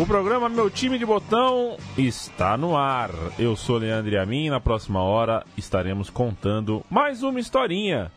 [0.00, 3.10] O programa Meu Time de Botão está no ar.
[3.36, 8.12] Eu sou Leandro Amin e na próxima hora estaremos contando mais uma historinha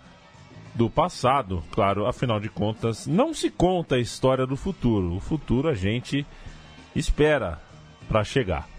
[0.76, 1.64] do passado.
[1.72, 5.16] Claro, afinal de contas, não se conta a história do futuro.
[5.16, 6.24] O futuro a gente
[6.96, 7.60] espera
[8.08, 8.70] para chegar.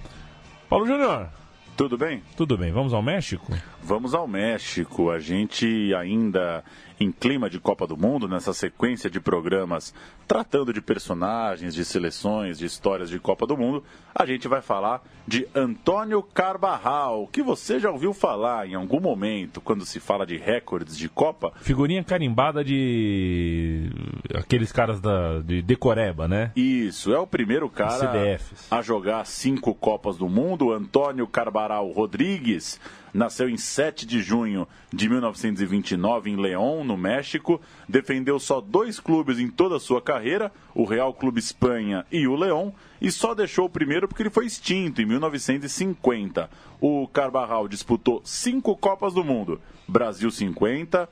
[0.68, 1.28] Paulo Júnior.
[1.76, 2.22] Tudo bem?
[2.36, 2.70] Tudo bem.
[2.70, 3.52] Vamos ao México?
[3.82, 5.10] Vamos ao México.
[5.10, 6.62] A gente ainda
[7.02, 9.92] em clima de Copa do Mundo, nessa sequência de programas
[10.26, 13.82] tratando de personagens, de seleções, de histórias de Copa do Mundo,
[14.14, 19.60] a gente vai falar de Antônio Carvajal, que você já ouviu falar em algum momento
[19.60, 21.52] quando se fala de recordes de Copa.
[21.56, 23.90] Figurinha carimbada de
[24.34, 26.52] aqueles caras da, de Decoreba, né?
[26.54, 28.38] Isso, é o primeiro cara
[28.70, 32.80] a jogar cinco Copas do Mundo, Antônio Carvajal Rodrigues
[33.12, 37.60] nasceu em 7 de junho de 1929 em León, no México.
[37.88, 42.36] Defendeu só dois clubes em toda a sua carreira, o Real Clube Espanha e o
[42.36, 46.48] León, e só deixou o primeiro porque ele foi extinto em 1950.
[46.80, 51.08] O Carvajal disputou cinco Copas do Mundo: Brasil 50,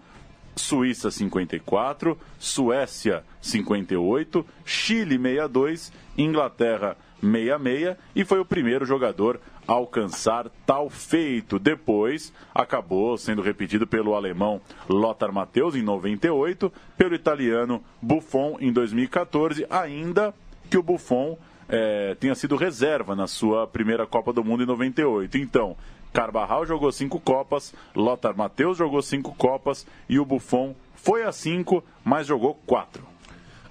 [0.61, 10.50] Suíça 54, Suécia 58, Chile 62, Inglaterra 66 e foi o primeiro jogador a alcançar
[10.66, 11.58] tal feito.
[11.58, 19.66] Depois acabou sendo repetido pelo alemão Lothar Matthäus em 98, pelo italiano Buffon em 2014,
[19.70, 20.34] ainda
[20.69, 21.38] que o Buffon
[21.69, 25.38] é, tenha sido reserva na sua primeira Copa do Mundo em 98.
[25.38, 25.77] Então,
[26.12, 31.82] Carvajal jogou cinco Copas, Lothar Matthäus jogou cinco Copas e o Buffon foi a cinco,
[32.04, 33.10] mas jogou quatro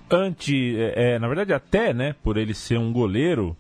[0.10, 3.56] antes, é, é, na verdade até, né, por ele ser um goleiro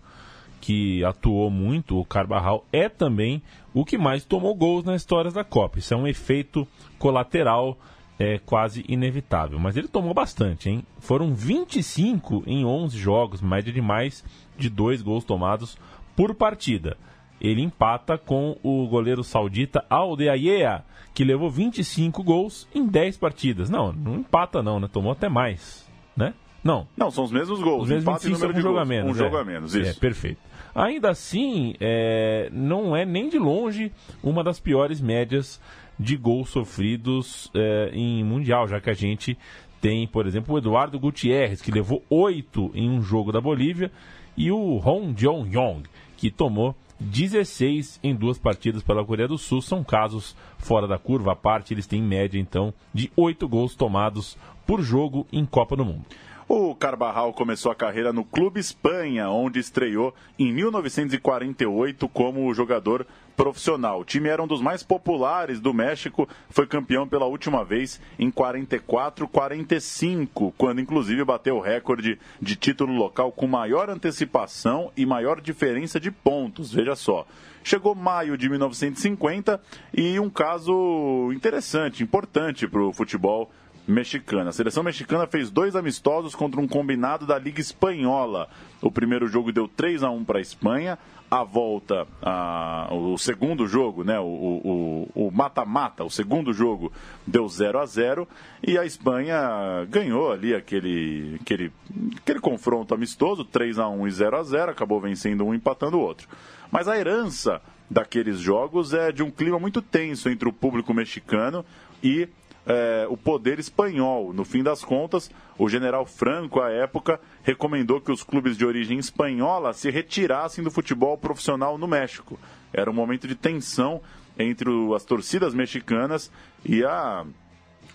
[0.60, 3.42] que atuou muito, o Carvajal é também
[3.74, 5.80] o que mais tomou gols na história da Copa.
[5.80, 7.78] Isso é um efeito colateral
[8.18, 9.58] é, quase inevitável.
[9.58, 10.84] Mas ele tomou bastante, hein?
[11.00, 14.24] Foram 25 em 11 jogos, média de mais
[14.58, 15.78] de dois gols tomados
[16.14, 16.98] por partida.
[17.42, 20.84] Ele empata com o goleiro saudita Aldeayea,
[21.14, 23.70] que levou 25 gols em 10 partidas.
[23.70, 24.90] Não, não empata não, né?
[24.92, 25.90] Tomou até mais
[26.20, 26.34] né?
[26.62, 26.86] Não.
[26.98, 27.84] Não, são os mesmos gols.
[27.84, 29.12] Os mesmos 25 número de jogo a menos.
[29.12, 29.90] Um jogo a menos, isso.
[29.90, 30.42] É, perfeito.
[30.76, 35.60] Ainda assim, é, não é nem de longe uma das piores médias
[35.98, 39.38] de gols sofridos é, em Mundial, já que a gente
[39.82, 43.90] tem, por exemplo, o Eduardo Gutierrez, que levou oito em um jogo da Bolívia,
[44.36, 45.84] e o Hong Jong-yong,
[46.20, 49.62] que tomou 16 em duas partidas pela Coreia do Sul.
[49.62, 54.38] São casos fora da curva, à parte, eles têm média, então, de oito gols tomados
[54.68, 56.04] por jogo em Copa do Mundo.
[56.52, 63.06] O Carvajal começou a carreira no Clube Espanha, onde estreou em 1948 como jogador
[63.38, 64.00] profissional.
[64.00, 68.32] O time era um dos mais populares do México, foi campeão pela última vez em
[68.32, 76.00] 44-45, quando inclusive bateu o recorde de título local com maior antecipação e maior diferença
[76.00, 76.74] de pontos.
[76.74, 77.28] Veja só.
[77.64, 79.62] Chegou maio de 1950
[79.94, 83.52] e um caso interessante, importante para o futebol
[83.90, 84.52] mexicana.
[84.52, 88.48] A seleção mexicana fez dois amistosos contra um combinado da Liga Espanhola.
[88.82, 90.98] O primeiro jogo deu 3 a 1 para a Espanha.
[91.30, 96.92] A volta, a, o segundo jogo, né, o mata-mata, o, o, segundo jogo
[97.26, 98.28] deu 0 a 0
[98.66, 99.40] e a Espanha
[99.88, 101.72] ganhou ali aquele, aquele,
[102.18, 106.02] aquele confronto amistoso, 3 a 1 e 0 a 0 acabou vencendo um empatando o
[106.02, 106.28] outro.
[106.72, 111.64] Mas a herança daqueles jogos é de um clima muito tenso entre o público mexicano
[112.04, 112.28] e
[112.70, 114.32] é, o poder espanhol.
[114.32, 119.00] No fim das contas, o general Franco, à época, recomendou que os clubes de origem
[119.00, 122.40] espanhola se retirassem do futebol profissional no México.
[122.72, 124.00] Era um momento de tensão
[124.38, 126.32] entre as torcidas mexicanas
[126.64, 127.26] e a,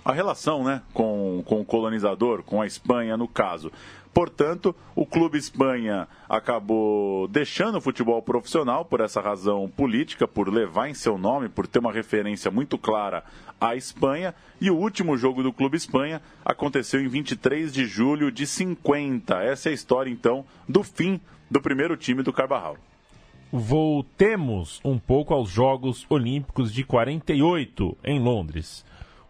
[0.04, 3.70] a relação né, com, com o colonizador, com a Espanha no caso.
[4.14, 10.88] Portanto, o Clube Espanha acabou deixando o futebol profissional por essa razão política, por levar
[10.88, 13.24] em seu nome, por ter uma referência muito clara
[13.60, 14.32] à Espanha.
[14.60, 19.42] E o último jogo do Clube Espanha aconteceu em 23 de julho de 50.
[19.42, 21.20] Essa é a história, então, do fim
[21.50, 22.76] do primeiro time do Carvajal.
[23.50, 28.84] Voltemos um pouco aos Jogos Olímpicos de 48 em Londres.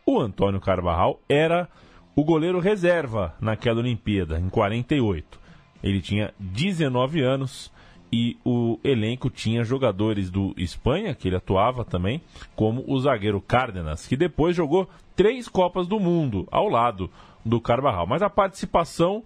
[0.05, 1.71] O Antônio Carvajal era
[2.17, 5.41] o goleiro reserva naquela Olimpíada, em 48.
[5.83, 7.73] Ele tinha 19 anos
[8.13, 12.23] e o elenco tinha jogadores do Espanha, que ele atuava também,
[12.55, 17.11] como o zagueiro Cárdenas, que depois jogou três Copas do Mundo ao lado
[17.45, 18.07] do Carvajal.
[18.07, 19.25] Mas a participação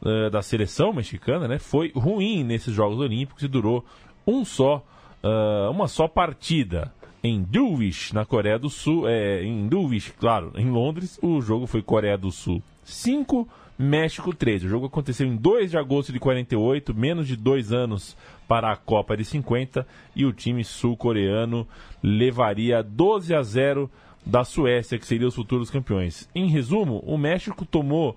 [0.00, 3.84] uh, da seleção mexicana né, foi ruim nesses Jogos Olímpicos e durou
[4.26, 4.82] um só,
[5.22, 6.90] uh, uma só partida
[7.22, 9.08] em Dulwich, na Coreia do Sul.
[9.08, 13.48] É, em Dulwich, claro, em Londres, o jogo foi Coreia do Sul 5
[13.78, 14.64] México 3.
[14.64, 18.16] O jogo aconteceu em 2 de agosto de 48, menos de dois anos
[18.46, 21.66] para a Copa de 50, e o time sul-coreano
[22.02, 23.90] levaria 12 a 0
[24.24, 26.28] da Suécia, que seria os futuros campeões.
[26.34, 28.16] Em resumo, o México tomou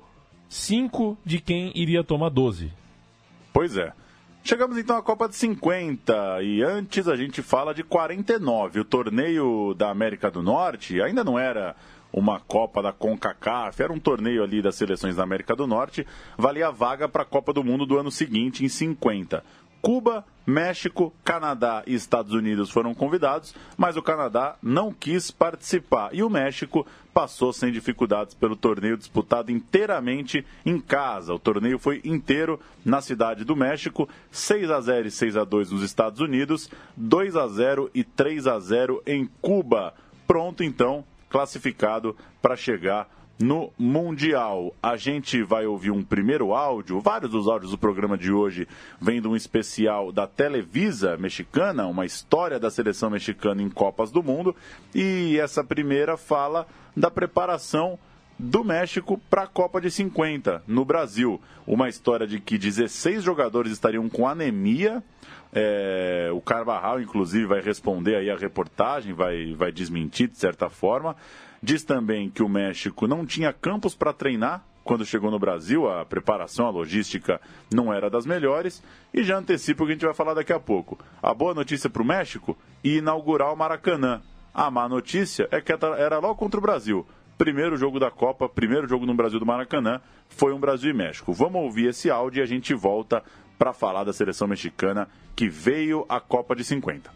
[0.49, 2.71] 5 de quem iria tomar 12.
[3.51, 3.93] Pois é.
[4.47, 8.81] Chegamos então à Copa de 50 e antes a gente fala de 49.
[8.81, 11.75] O torneio da América do Norte ainda não era
[12.13, 16.05] uma Copa da CONCACAF, era um torneio ali das seleções da América do Norte,
[16.37, 19.43] valia a vaga para a Copa do Mundo do ano seguinte, em 50.
[19.85, 26.23] Cuba, México, Canadá e Estados Unidos foram convidados, mas o Canadá não quis participar e
[26.23, 31.35] o México passou sem dificuldades pelo torneio disputado inteiramente em casa.
[31.35, 35.69] O torneio foi inteiro na cidade do México, 6 a 0 e 6 a 2
[35.69, 36.67] nos Estados Unidos,
[36.97, 39.93] 2 a 0 e 3 a 0 em Cuba.
[40.25, 43.07] Pronto então classificado para chegar
[43.39, 44.73] no Mundial.
[44.81, 48.67] A gente vai ouvir um primeiro áudio, vários dos áudios do programa de hoje
[48.99, 54.23] vêm de um especial da Televisa mexicana, uma história da seleção mexicana em Copas do
[54.23, 54.55] Mundo,
[54.93, 56.65] e essa primeira fala
[56.95, 57.99] da preparação
[58.37, 61.41] do México para a Copa de 50 no Brasil.
[61.65, 65.01] Uma história de que 16 jogadores estariam com anemia.
[65.53, 71.15] É, o Carvajal, inclusive, vai responder aí a reportagem, vai, vai desmentir de certa forma.
[71.65, 76.05] Diz também que o México não tinha campos para treinar quando chegou no Brasil, a
[76.05, 77.41] preparação, a logística
[77.73, 78.83] não era das melhores.
[79.11, 80.95] E já antecipo o que a gente vai falar daqui a pouco.
[81.23, 84.21] A boa notícia para o México e inaugurar o Maracanã.
[84.53, 87.03] A má notícia é que era logo contra o Brasil.
[87.35, 91.33] Primeiro jogo da Copa, primeiro jogo no Brasil do Maracanã, foi um Brasil e México.
[91.33, 93.23] Vamos ouvir esse áudio e a gente volta
[93.57, 97.09] para falar da seleção mexicana que veio à Copa de 50.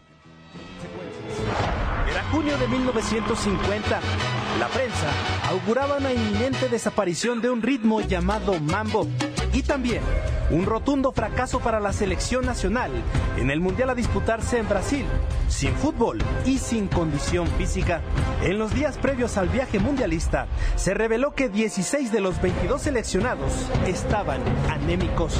[2.10, 4.29] Era junio de 1950.
[4.58, 5.06] La prensa
[5.48, 9.06] auguraba una inminente desaparición de un ritmo llamado mambo
[9.52, 10.02] y también
[10.50, 12.90] un rotundo fracaso para la selección nacional
[13.38, 15.04] en el Mundial a disputarse en Brasil,
[15.48, 18.00] sin fútbol y sin condición física.
[18.42, 23.70] En los días previos al viaje mundialista, se reveló que 16 de los 22 seleccionados
[23.86, 25.38] estaban anémicos.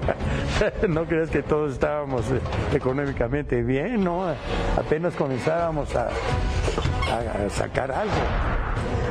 [0.88, 2.40] no crees que todos estábamos eh,
[2.74, 4.26] económicamente bien, ¿no?
[4.76, 8.14] Apenas comenzábamos a, a sacar algo.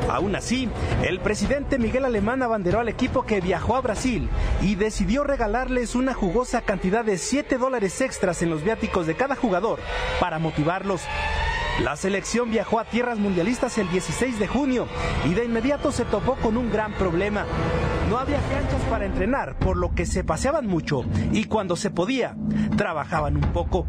[0.09, 0.67] Aún así,
[1.03, 4.27] el presidente Miguel Alemán abanderó al equipo que viajó a Brasil
[4.61, 9.35] y decidió regalarles una jugosa cantidad de 7 dólares extras en los viáticos de cada
[9.35, 9.79] jugador
[10.19, 11.01] para motivarlos.
[11.83, 14.88] La selección viajó a tierras mundialistas el 16 de junio
[15.25, 17.45] y de inmediato se topó con un gran problema.
[18.09, 22.35] No había canchas para entrenar, por lo que se paseaban mucho y cuando se podía,
[22.75, 23.85] trabajaban un poco.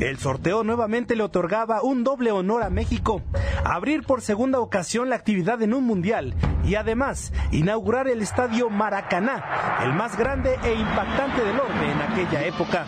[0.00, 3.22] El sorteo nuevamente le otorgaba un doble honor a México,
[3.64, 6.34] abrir por segunda ocasión la actividad en un mundial
[6.64, 12.44] y además inaugurar el estadio Maracaná, el más grande e impactante del orbe en aquella
[12.44, 12.86] época.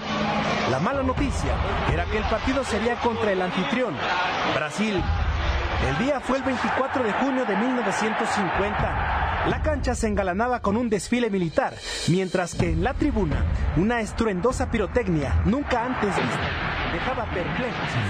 [0.71, 1.53] La mala noticia
[1.93, 3.95] era que el partido sería contra el anfitrión,
[4.55, 5.03] Brasil.
[5.89, 9.47] El día fue el 24 de junio de 1950.
[9.49, 11.75] La cancha se engalanaba con un desfile militar,
[12.09, 16.70] mientras que en la tribuna una estruendosa pirotecnia nunca antes vista.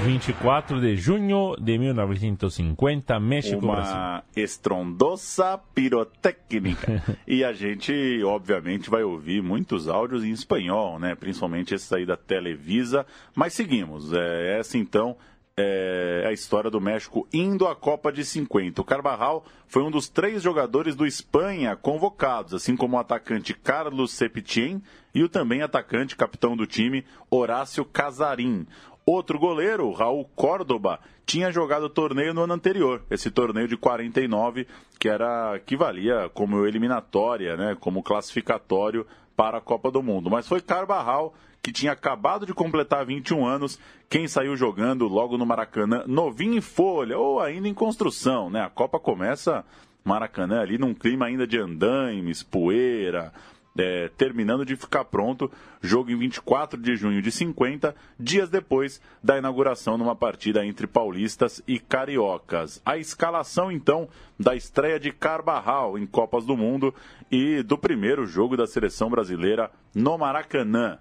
[0.05, 3.97] 24 de junho de 1950, México Uma Brasil.
[4.35, 7.03] estrondosa pirotécnica.
[7.29, 7.93] e a gente,
[8.25, 11.15] obviamente, vai ouvir muitos áudios em espanhol, né?
[11.15, 13.05] Principalmente esse aí da Televisa.
[13.35, 14.13] Mas seguimos.
[14.13, 15.17] É, essa então
[15.61, 18.81] é a história do México indo à Copa de 50.
[18.81, 24.13] O Carvajal foi um dos três jogadores do Espanha convocados, assim como o atacante Carlos
[24.13, 24.83] Septien
[25.15, 28.67] e o também atacante, capitão do time, Horácio Casarim.
[29.05, 34.67] Outro goleiro, Raul Córdoba, tinha jogado o torneio no ano anterior, esse torneio de 49,
[34.99, 40.31] que era que valia como eliminatória, né, como classificatório para a Copa do Mundo.
[40.31, 45.47] Mas foi Carvajal que tinha acabado de completar 21 anos, quem saiu jogando logo no
[45.47, 48.63] Maracanã, novinho em folha ou ainda em construção, né?
[48.63, 49.65] A Copa começa
[50.05, 53.33] Maracanã ali num clima ainda de andaimes, poeira,
[53.79, 55.51] é, terminando de ficar pronto,
[55.81, 61.63] jogo em 24 de junho de 50, dias depois da inauguração numa partida entre paulistas
[61.67, 62.81] e cariocas.
[62.85, 66.95] A escalação, então, da estreia de Carvajal em Copas do Mundo
[67.31, 70.99] e do primeiro jogo da seleção brasileira no Maracanã.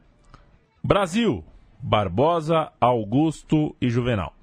[0.84, 1.44] Brasil,
[1.82, 4.34] Barbosa, Augusto e Juvenal.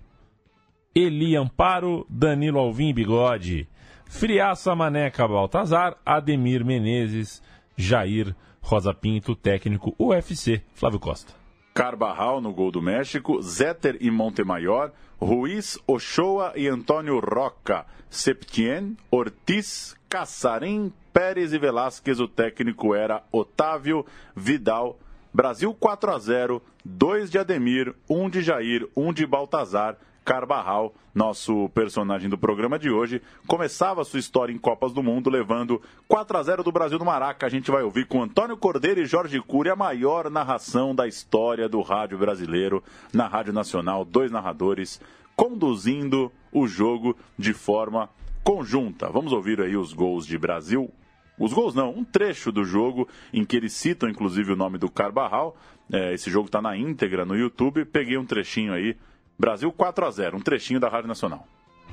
[0.95, 3.69] Eli Amparo, Danilo Alvim Bigode.
[4.07, 7.43] Friaça Maneca Baltazar, Ademir Menezes,
[7.77, 11.33] Jair Rosa Pinto, técnico UFC, Flávio Costa.
[11.75, 14.91] Carbarral no gol do México, Zeter e Montemayor,
[15.21, 22.19] Ruiz, Ochoa e Antônio Roca, Septien, Ortiz, Caçarém, Pérez e Velasquez.
[22.19, 24.99] O técnico era Otávio Vidal.
[25.37, 29.99] Brasil 4 a 0, 2 de Ademir, 1 de Jair, 1 de Baltazar.
[30.25, 35.81] Carbarral, nosso personagem do programa de hoje, começava sua história em Copas do Mundo levando
[36.09, 37.45] 4 a 0 do Brasil no Maraca.
[37.45, 41.69] A gente vai ouvir com Antônio Cordeiro e Jorge Cury a maior narração da história
[41.69, 45.03] do rádio brasileiro na Rádio Nacional, dois narradores
[45.37, 48.09] conduzindo o jogo de forma
[48.43, 49.11] conjunta.
[49.11, 50.91] Vamos ouvir aí os gols de Brasil.
[51.39, 54.91] Os gols não, um trecho do jogo em que eles citam inclusive o nome do
[54.91, 55.57] Carbarral.
[55.93, 57.85] É, esse jogo está na íntegra no YouTube.
[57.85, 58.97] Peguei um trechinho aí
[59.39, 61.47] Brasil 4 a 0 um trechinho da Rádio Nacional.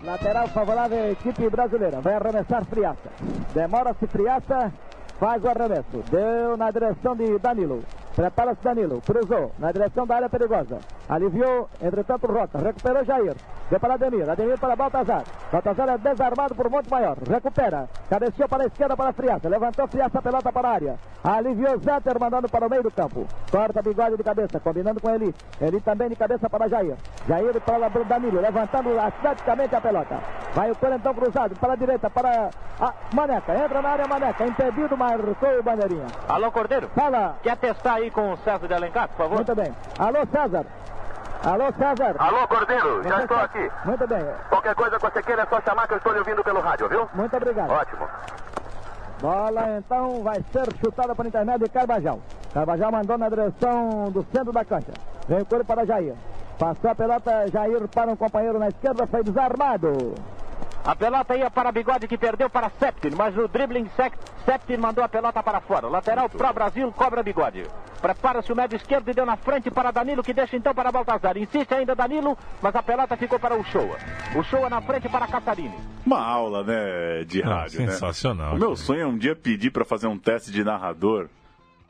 [0.04, 2.02] Lateral favorável à equipe brasileira.
[2.02, 3.12] Vai arremessar Friaça.
[3.54, 4.74] Demora-se Friaça.
[5.20, 6.04] Faz o arremesso.
[6.10, 7.84] Deu na direção de Danilo.
[8.16, 9.02] Prepara-se Danilo.
[9.02, 10.80] Cruzou na direção da área perigosa.
[11.10, 12.60] Aliviou, entretanto, Rota.
[12.60, 13.36] Recuperou Jair.
[13.70, 14.30] Deu para Ademir.
[14.30, 15.24] Ademir para Baltazar.
[15.52, 17.18] Baltazar é desarmado por Monte Maior.
[17.28, 17.90] Recupera.
[18.10, 19.50] Cabeceou para a esquerda para Friaça.
[19.50, 20.96] Levantou Friaça a pelota para a área.
[21.24, 23.26] Aliviou Zeter mandando para o meio do campo.
[23.50, 24.60] Corta bigode de cabeça.
[24.60, 25.34] Combinando com Eli.
[25.60, 26.96] Eli também de cabeça para Jair.
[27.28, 28.42] Jair para Danilo.
[28.42, 30.20] Levantando atleticamente a pelota.
[30.54, 32.10] Vai o corentão cruzado para a direita.
[32.10, 33.56] Para a Maneca.
[33.56, 34.46] Entra na área Maneca.
[34.46, 36.06] Impedido, marcou o bandeirinha.
[36.28, 36.90] Alô, Cordeiro.
[36.90, 37.38] Fala.
[37.42, 39.36] Quer testar aí com o César de Alencar, por favor?
[39.36, 39.74] Muito bem.
[40.00, 40.66] Alô, César.
[41.44, 42.16] Alô, César.
[42.20, 43.70] Alô, Cordeiro, já estou aqui.
[43.86, 44.26] Muito bem.
[44.50, 46.88] Qualquer coisa que você queira é só chamar que eu estou lhe ouvindo pelo rádio,
[46.88, 47.10] viu?
[47.14, 47.70] Muito obrigado.
[47.70, 48.08] Ótimo.
[49.22, 52.20] Bola então vai ser chutada por intermédio de Carbajal.
[52.54, 54.92] Carbajal mandou na direção do centro da cancha.
[55.28, 56.14] Vem o couro para Jair.
[56.60, 60.14] Passou a pelota, Jair para um companheiro na esquerda, foi desarmado.
[60.86, 63.90] A pelota ia para Bigode que perdeu para Septin, mas no dribbling
[64.46, 65.88] Septin mandou a pelota para fora.
[65.88, 67.64] Lateral para Brasil, cobra Bigode.
[68.02, 71.38] Prepara-se o médio esquerdo e deu na frente para Danilo, que deixa então para Baltazar.
[71.38, 73.98] Insiste ainda Danilo, mas a pelota ficou para o Showa.
[74.36, 75.78] O Showa na frente para Casarini.
[76.06, 78.50] Uma aula, né, de rádio, ah, sensacional.
[78.50, 78.56] Né?
[78.58, 81.30] O meu sonho é um dia pedir para fazer um teste de narrador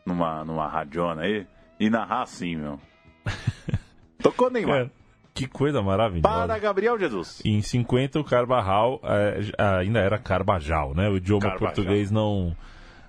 [0.05, 1.47] numa, numa radiona aí
[1.79, 2.79] e narrar assim, meu.
[4.21, 4.81] Tocou Neymar.
[4.81, 5.02] É.
[5.33, 6.21] Que coisa maravilhosa.
[6.21, 7.41] Para Gabriel Jesus.
[7.43, 9.39] E em 50 o Carvajal é,
[9.79, 11.09] ainda era Carbajal, né?
[11.09, 11.67] O idioma Carvajal.
[11.67, 12.55] português não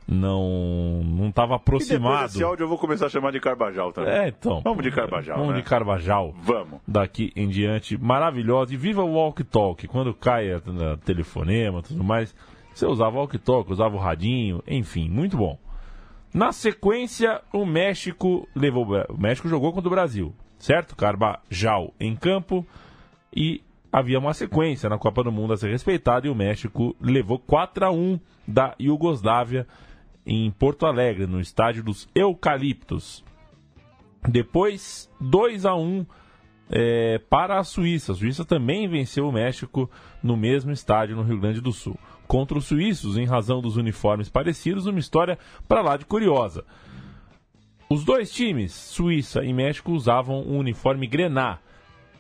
[0.09, 2.27] não não estava aproximado.
[2.27, 4.13] esse áudio eu vou começar a chamar de Carbajal também.
[4.13, 4.63] É, então.
[4.63, 5.37] Vamos de Carbajal.
[5.37, 5.61] Vamos né?
[5.61, 6.35] de Carbajal.
[6.41, 6.81] Vamos.
[6.89, 8.73] Daqui em diante, maravilhosa.
[8.73, 9.87] E viva o walk talk.
[9.87, 12.35] Quando cai a, a telefonema, tudo mais,
[12.73, 15.59] você usava o walk talk, usava o radinho, enfim, muito bom.
[16.33, 18.87] Na sequência, o México levou.
[19.11, 20.35] O México jogou contra o Brasil
[20.65, 20.97] certo?
[20.97, 22.67] Carbajal em campo
[23.37, 27.39] e havia uma sequência na Copa do Mundo a ser respeitada e o México levou
[27.39, 28.19] 4 a 1
[28.49, 29.67] da Iugoslávia
[30.27, 33.23] em Porto Alegre, no estádio dos Eucaliptos.
[34.27, 36.07] Depois, 2 a 1
[36.71, 38.13] é, para a Suíça.
[38.13, 39.91] A Suíça também venceu o México
[40.23, 41.99] no mesmo estádio no Rio Grande do Sul.
[42.27, 46.65] Contra os suíços, em razão dos uniformes parecidos, uma história para lá de curiosa.
[47.95, 51.61] Os dois times, Suíça e México, usavam o um uniforme grená.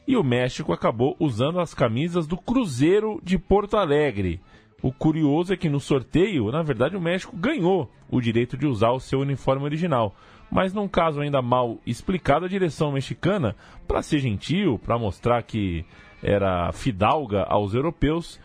[0.06, 4.40] E o México acabou usando as camisas do Cruzeiro de Porto Alegre.
[4.80, 8.92] O curioso é que no sorteio, na verdade, o México ganhou o direito de usar
[8.92, 10.14] o seu uniforme original.
[10.48, 13.56] Mas num caso ainda mal explicado, a direção mexicana,
[13.88, 15.84] para ser gentil, para mostrar que
[16.22, 18.40] era fidalga aos europeus,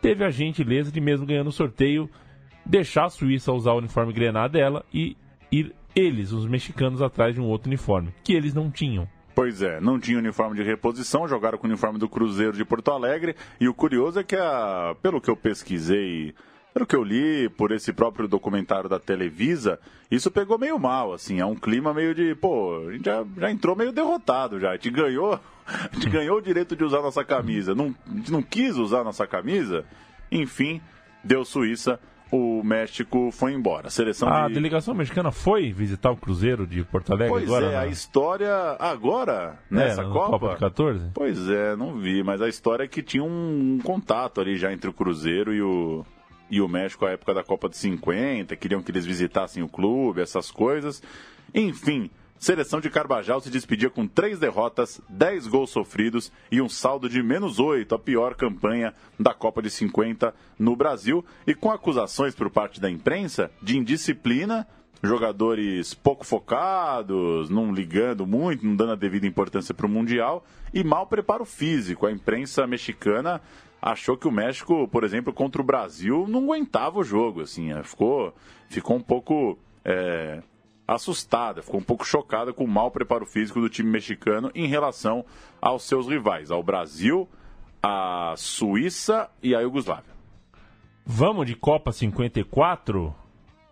[0.00, 2.08] teve a gentileza de, mesmo ganhando o sorteio,
[2.64, 5.16] deixar a Suíça usar o uniforme grená dela e
[5.50, 9.08] ir eles, os mexicanos, atrás de um outro uniforme, que eles não tinham.
[9.34, 12.92] Pois é, não tinha uniforme de reposição, jogaram com o uniforme do Cruzeiro de Porto
[12.92, 13.34] Alegre.
[13.60, 16.32] E o curioso é que, a, pelo que eu pesquisei,
[16.72, 21.40] pelo que eu li por esse próprio documentário da Televisa, isso pegou meio mal, assim.
[21.40, 24.70] É um clima meio de, pô, a gente já, já entrou meio derrotado já.
[24.70, 27.74] A gente ganhou, a gente ganhou o direito de usar nossa camisa.
[27.74, 29.84] Não, a gente não quis usar nossa camisa.
[30.30, 30.80] Enfim,
[31.24, 31.98] deu Suíça
[32.30, 33.88] o México foi embora.
[33.88, 34.54] A, seleção a de...
[34.54, 37.66] delegação mexicana foi visitar o Cruzeiro de Porto Alegre pois agora?
[37.72, 40.38] é, a história agora, nessa é, Copa...
[40.38, 41.10] Copa de 14?
[41.14, 44.88] Pois é, não vi, mas a história é que tinha um contato ali já entre
[44.88, 46.04] o Cruzeiro e o,
[46.50, 50.20] e o México à época da Copa de 50, queriam que eles visitassem o clube,
[50.20, 51.02] essas coisas.
[51.54, 52.10] Enfim,
[52.44, 57.22] Seleção de Carbajal se despedia com três derrotas, dez gols sofridos e um saldo de
[57.22, 62.50] menos oito, a pior campanha da Copa de 50 no Brasil, e com acusações por
[62.50, 64.68] parte da imprensa de indisciplina
[65.02, 70.84] jogadores pouco focados, não ligando muito, não dando a devida importância para o Mundial e
[70.84, 72.06] mau preparo físico.
[72.06, 73.40] A imprensa mexicana
[73.80, 77.82] achou que o México, por exemplo, contra o Brasil, não aguentava o jogo, assim, é,
[77.82, 78.34] ficou,
[78.68, 80.42] ficou um pouco é,
[80.86, 85.24] assustada, ficou um pouco chocada com o mau preparo físico do time mexicano em relação
[85.60, 87.28] aos seus rivais, ao Brasil,
[87.82, 90.14] a Suíça e a Iugoslávia.
[91.06, 93.14] Vamos de Copa 54,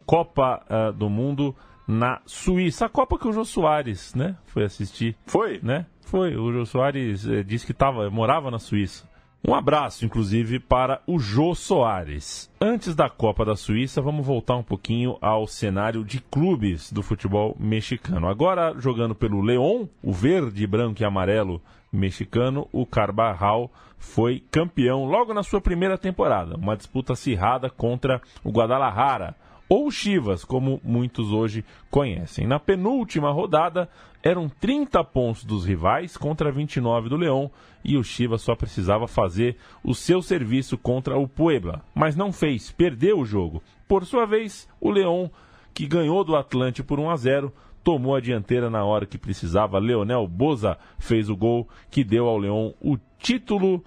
[0.04, 1.54] Copa uh, do Mundo
[1.86, 2.86] na Suíça.
[2.86, 5.16] A Copa que o Jô Soares, né, foi assistir.
[5.26, 5.60] Foi?
[5.62, 5.86] Né?
[6.02, 6.36] Foi.
[6.36, 9.08] O Jô Soares eh, disse que tava, morava na Suíça.
[9.44, 12.48] Um abraço, inclusive, para o Jô Soares.
[12.60, 17.56] Antes da Copa da Suíça, vamos voltar um pouquinho ao cenário de clubes do futebol
[17.58, 18.28] mexicano.
[18.28, 21.60] Agora, jogando pelo León, o verde, branco e amarelo
[21.92, 23.68] mexicano, o Carvajal
[23.98, 26.56] foi campeão logo na sua primeira temporada.
[26.56, 29.34] Uma disputa acirrada contra o Guadalajara,
[29.72, 32.46] ou Chivas, como muitos hoje conhecem.
[32.46, 33.88] Na penúltima rodada,
[34.22, 37.50] eram 30 pontos dos rivais contra 29 do Leão
[37.82, 42.70] e o Chivas só precisava fazer o seu serviço contra o Puebla, mas não fez,
[42.70, 43.62] perdeu o jogo.
[43.88, 45.30] Por sua vez, o Leão,
[45.72, 47.52] que ganhou do Atlante por 1 a 0,
[47.82, 49.78] tomou a dianteira na hora que precisava.
[49.78, 53.82] Leonel Boza fez o gol que deu ao Leão o título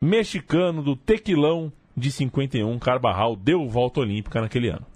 [0.00, 4.86] mexicano do Tequilão de 51, Carbajal deu volta olímpica naquele ano.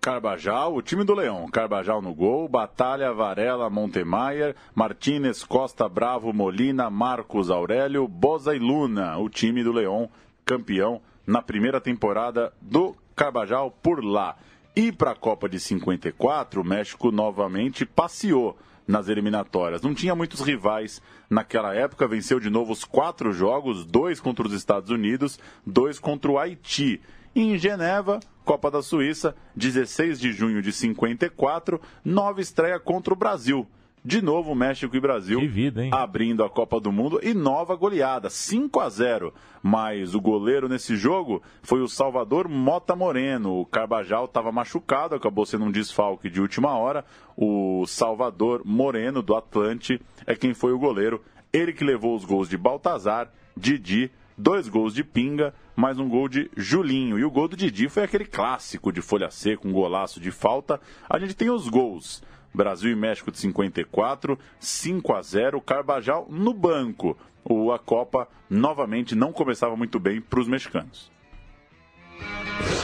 [0.00, 1.50] Carbajal, o time do Leão.
[1.50, 9.18] Carbajal no gol, Batalha, Varela, Montemayer, Martínez, Costa, Bravo, Molina, Marcos Aurélio, Boza e Luna.
[9.18, 10.08] O time do Leão,
[10.44, 14.36] campeão na primeira temporada do Carbajal por lá.
[14.74, 18.56] E para a Copa de 54, o México novamente passeou
[18.88, 19.82] nas eliminatórias.
[19.82, 24.54] Não tinha muitos rivais naquela época, venceu de novo os quatro jogos, dois contra os
[24.54, 27.02] Estados Unidos, dois contra o Haiti.
[27.34, 33.16] E em Geneva, Copa da Suíça, 16 de junho de 54, nova estreia contra o
[33.16, 33.68] Brasil.
[34.04, 38.80] De novo, México e Brasil vida, abrindo a Copa do Mundo e nova goleada, 5
[38.80, 39.34] a 0.
[39.62, 43.60] Mas o goleiro nesse jogo foi o Salvador Mota Moreno.
[43.60, 47.04] O Carbajal estava machucado, acabou sendo um desfalque de última hora.
[47.36, 51.22] O Salvador Moreno, do Atlante, é quem foi o goleiro.
[51.52, 56.28] Ele que levou os gols de Baltazar, Didi, dois gols de Pinga, mais um gol
[56.28, 57.18] de Julinho.
[57.18, 60.80] E o gol do Didi foi aquele clássico de folha seca, um golaço de falta.
[61.08, 62.22] A gente tem os gols.
[62.52, 67.16] Brasil e México de 54, 5 a 0, Carbajal no banco.
[67.44, 71.10] O, a Copa novamente não começava muito bem para os mexicanos.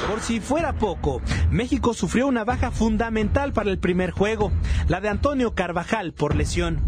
[0.09, 4.53] Por si fuera poco, México sufrió una baja fundamental para el primer juego,
[4.89, 6.81] la de Antonio Carvajal por lesión.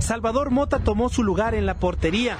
[0.00, 2.36] Salvador Mota tomó su lugar en la portería.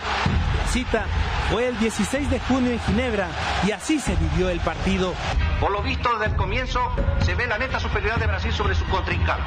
[0.59, 1.07] La cita
[1.51, 3.29] fue el 16 de junio en Ginebra
[3.67, 5.15] y así se vivió el partido.
[5.61, 6.81] Por lo visto desde el comienzo
[7.21, 9.45] se ve la neta superioridad de Brasil sobre su contrincante.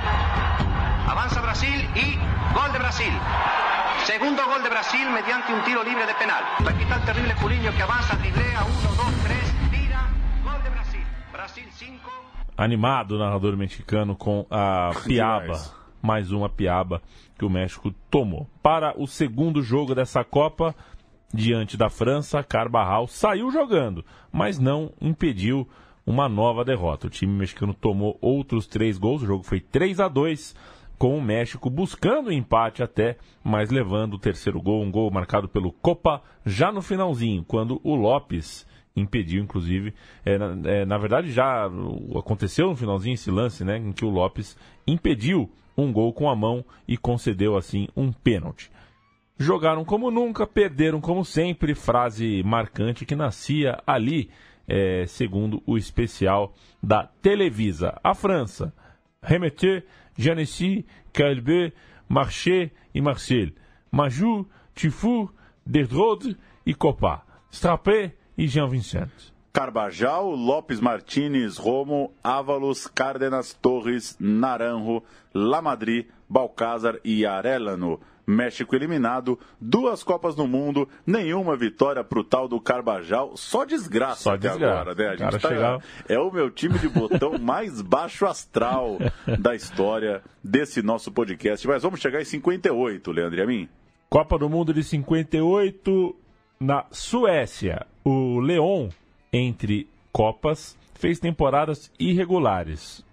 [1.08, 2.18] Avanza Brasil y
[2.56, 3.14] gol de Brasil.
[4.06, 6.44] Segundo gol de Brasil mediante un tiro libre de penal.
[6.68, 9.40] Aquí está el terrible Puliño que avanza, driblea, 1, 2, 3,
[9.72, 10.10] tira,
[10.44, 11.04] gol de Brasil.
[11.32, 12.12] Brasil 5.
[12.58, 15.60] Animado o narrador mexicano com a piaba,
[16.02, 17.02] mais uma piaba
[17.38, 18.48] que o México tomou.
[18.62, 20.76] Para o segundo jogo dessa Copa,
[21.34, 25.68] diante da França, Carvajal saiu jogando, mas não impediu
[26.06, 27.08] uma nova derrota.
[27.08, 30.56] O time mexicano tomou outros três gols, o jogo foi 3 a 2
[30.98, 35.48] com o México buscando o empate até, mas levando o terceiro gol, um gol marcado
[35.48, 41.32] pelo Copa já no finalzinho, quando o Lopes impediu, inclusive, é, na, é, na verdade
[41.32, 41.68] já
[42.16, 46.36] aconteceu no finalzinho esse lance, né, em que o Lopes impediu um gol com a
[46.36, 48.70] mão e concedeu assim um pênalti.
[49.42, 54.30] Jogaram como nunca, perderam como sempre, frase marcante que nascia ali,
[54.68, 58.00] é, segundo o especial da Televisa.
[58.04, 58.72] A França,
[59.20, 59.84] Remeter,
[60.16, 61.74] Janessi, Calbe,
[62.08, 63.50] Marché e Marcel,
[63.92, 65.32] Majou, Tifou,
[65.66, 69.10] Derdrode e Copa, Strapé e Jean Vincent.
[69.52, 78.00] Carbajal, Lopes Martinez, Romo, Ávalos, Cárdenas, Torres, Naranjo, Lamadri, Balcázar e Arellano.
[78.26, 84.36] México eliminado, duas Copas do Mundo, nenhuma vitória pro tal do Carbajal, só desgraça Só
[84.36, 84.74] até desgraça.
[84.92, 85.08] agora, né?
[85.10, 88.98] A gente tá, chegava- É o meu time de botão mais baixo astral
[89.40, 91.68] da história desse nosso podcast.
[91.68, 93.68] Mas vamos chegar em 58, Leandro e a mim?
[94.10, 96.16] Copa do Mundo de 58
[96.60, 97.86] na Suécia.
[98.06, 98.90] O Leon,
[99.34, 103.04] entre Copas, fez temporadas irregulares.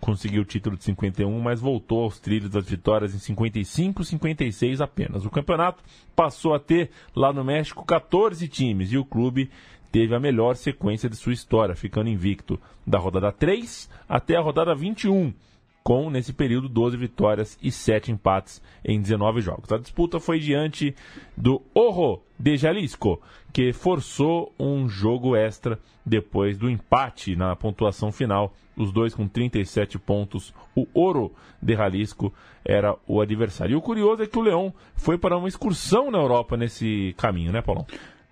[0.00, 4.80] Conseguiu o título de 51, mas voltou aos trilhos das vitórias em 55 e 56
[4.80, 5.24] apenas.
[5.24, 5.82] O campeonato
[6.14, 9.50] passou a ter, lá no México, 14 times e o clube
[9.90, 14.74] teve a melhor sequência de sua história, ficando invicto da rodada 3 até a rodada
[14.74, 15.32] 21,
[15.86, 19.70] com, nesse período, 12 vitórias e 7 empates em 19 jogos.
[19.70, 20.92] A disputa foi diante
[21.36, 23.22] do Oro de Jalisco,
[23.52, 29.96] que forçou um jogo extra depois do empate na pontuação final, os dois com 37
[29.96, 30.52] pontos.
[30.74, 33.74] O Oro de Jalisco era o adversário.
[33.74, 37.52] E o curioso é que o Leão foi para uma excursão na Europa nesse caminho,
[37.52, 37.86] né, Paulão?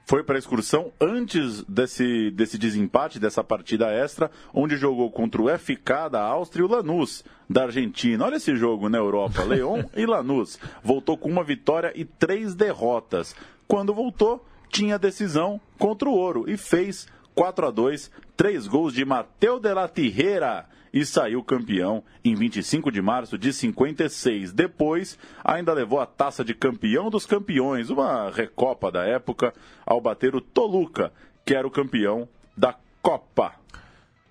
[0.05, 5.59] Foi para a excursão antes desse, desse desempate, dessa partida extra, onde jogou contra o
[5.59, 8.25] FK da Áustria e o Lanús da Argentina.
[8.25, 10.59] Olha esse jogo na Europa, Leão e Lanús.
[10.83, 13.35] Voltou com uma vitória e três derrotas.
[13.67, 19.05] Quando voltou, tinha decisão contra o Ouro e fez 4 a 2 três gols de
[19.05, 24.53] Mateu de la Tijera e saiu campeão em 25 de março de 56.
[24.53, 29.53] Depois, ainda levou a taça de campeão dos campeões, uma recopa da época,
[29.85, 31.13] ao bater o Toluca,
[31.45, 33.57] que era o campeão da Copa.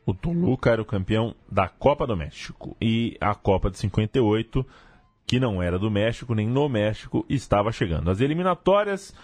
[0.05, 2.77] O Toluca era o campeão da Copa do México.
[2.81, 4.65] E a Copa de 58
[5.25, 8.11] que não era do México nem no México, estava chegando.
[8.11, 9.15] As eliminatórias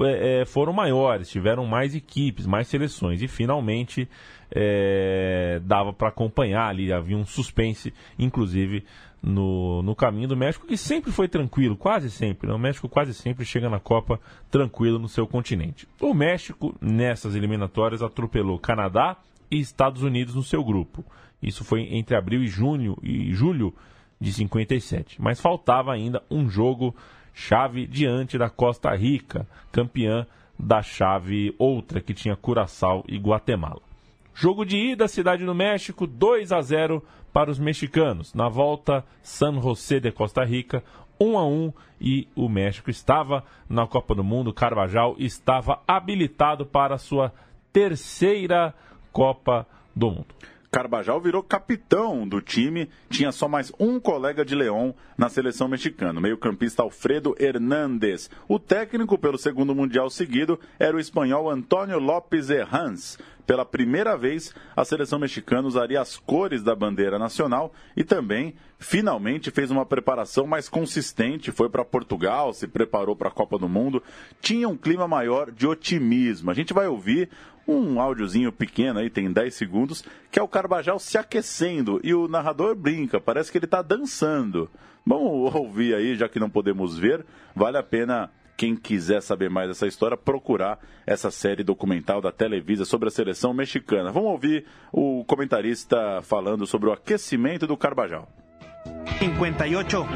[0.00, 4.08] é, foram maiores, tiveram mais equipes, mais seleções e finalmente
[4.50, 8.84] é, dava para acompanhar ali, havia um suspense, inclusive
[9.22, 12.48] no, no caminho do México, que sempre foi tranquilo, quase sempre.
[12.48, 12.54] Né?
[12.54, 15.86] O México quase sempre chega na Copa tranquilo no seu continente.
[16.00, 19.16] O México, nessas eliminatórias, atropelou Canadá
[19.50, 21.04] e Estados Unidos no seu grupo.
[21.40, 23.74] Isso foi entre abril e junho e julho
[24.22, 25.20] de 57.
[25.20, 26.94] Mas faltava ainda um jogo
[27.34, 30.26] chave diante da Costa Rica, campeã
[30.58, 33.80] da chave outra que tinha Curaçao e Guatemala.
[34.32, 38.32] Jogo de ida, Cidade do México, 2 a 0 para os mexicanos.
[38.32, 40.84] Na volta, San José de Costa Rica,
[41.20, 44.52] 1 a 1 e o México estava na Copa do Mundo.
[44.52, 47.32] Carvajal estava habilitado para sua
[47.72, 48.74] terceira
[49.10, 50.34] Copa do Mundo.
[50.72, 56.18] Carbajal virou capitão do time, tinha só mais um colega de Leão na seleção mexicana,
[56.18, 58.30] meio-campista Alfredo Hernández.
[58.48, 63.18] O técnico pelo segundo mundial seguido era o espanhol Antônio López Herranz.
[63.46, 69.50] Pela primeira vez, a seleção mexicana usaria as cores da bandeira nacional e também, finalmente,
[69.50, 71.50] fez uma preparação mais consistente.
[71.50, 74.02] Foi para Portugal, se preparou para a Copa do Mundo.
[74.40, 76.50] Tinha um clima maior de otimismo.
[76.50, 77.28] A gente vai ouvir
[77.66, 82.28] um áudiozinho pequeno aí, tem 10 segundos, que é o Carbajal se aquecendo e o
[82.28, 84.70] narrador brinca, parece que ele está dançando.
[85.04, 89.68] Vamos ouvir aí, já que não podemos ver, vale a pena quem quiser saber mais
[89.68, 94.12] dessa história, procurar essa série documental da Televisa sobre a seleção mexicana.
[94.12, 98.28] Vamos ouvir o comentarista falando sobre o aquecimento do Carbajal.
[99.18, 100.06] 58.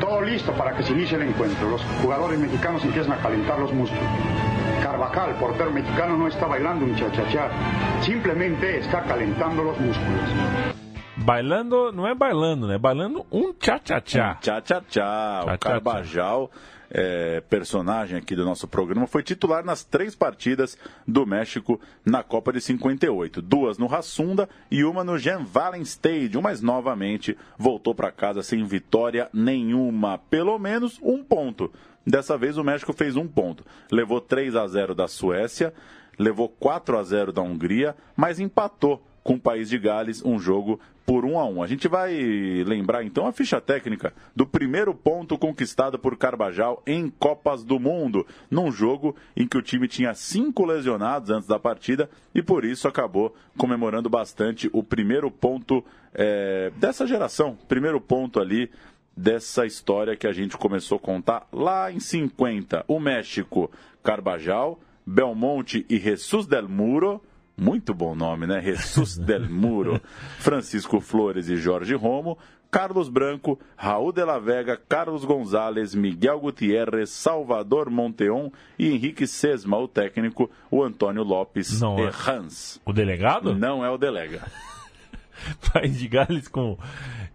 [0.00, 1.68] Todo listo para que se inicie el encuentro.
[1.68, 4.51] Los jugadores mexicanos empiezan a calentar los músculos.
[4.82, 7.48] Carvajal, portero mexicano, no está bailando un cha-cha-cha,
[8.00, 10.20] simplemente está calentando los músculos.
[11.16, 12.78] Bailando, não é bailando, né?
[12.78, 14.38] Bailando um cha-cha-cha.
[14.40, 15.44] Cha-cha-cha.
[15.44, 16.50] O Carbajal,
[16.92, 20.76] é, personagem aqui do nosso programa, foi titular nas três partidas
[21.08, 23.40] do México na Copa de 58.
[23.40, 28.62] Duas no Rassunda e uma no Jean Valen Stadium, mas novamente voltou para casa sem
[28.64, 30.18] vitória nenhuma.
[30.18, 31.72] Pelo menos um ponto
[32.04, 33.64] Dessa vez o México fez um ponto.
[33.90, 35.72] Levou 3 a 0 da Suécia,
[36.18, 40.80] levou 4 a 0 da Hungria, mas empatou com o país de Gales um jogo
[41.04, 41.62] por 1 a 1.
[41.62, 42.14] A gente vai
[42.64, 48.26] lembrar então a ficha técnica do primeiro ponto conquistado por Carbajal em Copas do Mundo,
[48.50, 52.88] num jogo em que o time tinha cinco lesionados antes da partida e por isso
[52.88, 58.70] acabou comemorando bastante o primeiro ponto é, dessa geração, primeiro ponto ali
[59.16, 62.84] dessa história que a gente começou a contar lá em 50.
[62.88, 63.70] O México,
[64.02, 67.22] Carbajal, Belmonte e Jesus del Muro.
[67.56, 68.60] Muito bom nome, né?
[68.60, 70.00] Jesus del Muro.
[70.38, 72.38] Francisco Flores e Jorge Romo.
[72.70, 79.76] Carlos Branco, Raul de la Vega, Carlos Gonzalez, Miguel Gutierrez, Salvador Monteon e Henrique Sesma,
[79.76, 82.10] o técnico, o Antônio Lopes Não e é.
[82.26, 82.80] Hans.
[82.86, 83.54] O delegado?
[83.54, 84.50] Não é o delega.
[85.70, 86.78] País de Gales com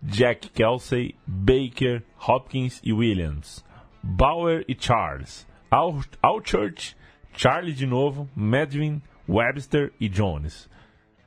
[0.01, 3.63] Jack Kelsey, Baker, Hopkins e Williams.
[4.01, 5.45] Bauer e Charles.
[5.69, 6.95] Al, Al Church,
[7.35, 10.69] Charlie de novo, Medvin, Webster e Jones.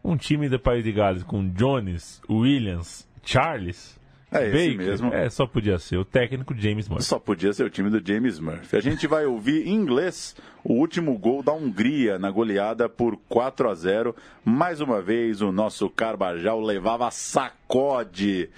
[0.03, 3.99] Um time do País de Gales com Jones, Williams, Charles.
[4.33, 5.13] É esse Baker, mesmo.
[5.13, 7.05] É, só podia ser o técnico James Murphy.
[7.05, 8.77] Só podia ser o time do James Murphy.
[8.77, 13.69] A gente vai ouvir em inglês o último gol da Hungria na goleada por 4
[13.69, 14.15] a 0.
[14.45, 18.49] Mais uma vez o nosso Carbajal levava sacode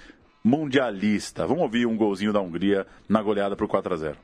[0.44, 1.46] mundialista.
[1.46, 4.16] Vamos ouvir um golzinho da Hungria na goleada por 4 a 0.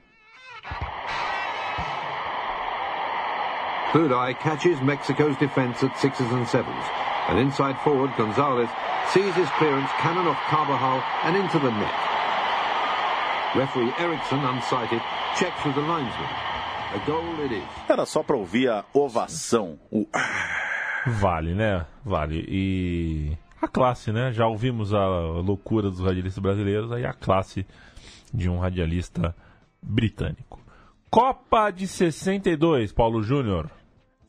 [3.92, 6.84] Fudai catches Mexico's defense at sixes and sevens.
[7.28, 8.68] And inside forward, Gonzalez
[9.12, 11.94] sees his clearance cannon off Carvajal and into the net.
[13.56, 15.00] Referee Eriksson, unsighted,
[15.36, 16.28] checks with the linesman.
[16.94, 17.64] A goal it is.
[17.88, 19.78] Era só pra ouvir a ovação.
[19.90, 20.06] O...
[21.06, 21.86] Vale, né?
[22.04, 22.44] Vale.
[22.46, 24.32] E a classe, né?
[24.32, 27.66] Já ouvimos a loucura dos radialistas brasileiros, aí a classe
[28.34, 29.34] de um radialista
[29.82, 30.60] britânico.
[31.10, 33.70] Copa de 62, Paulo Júnior.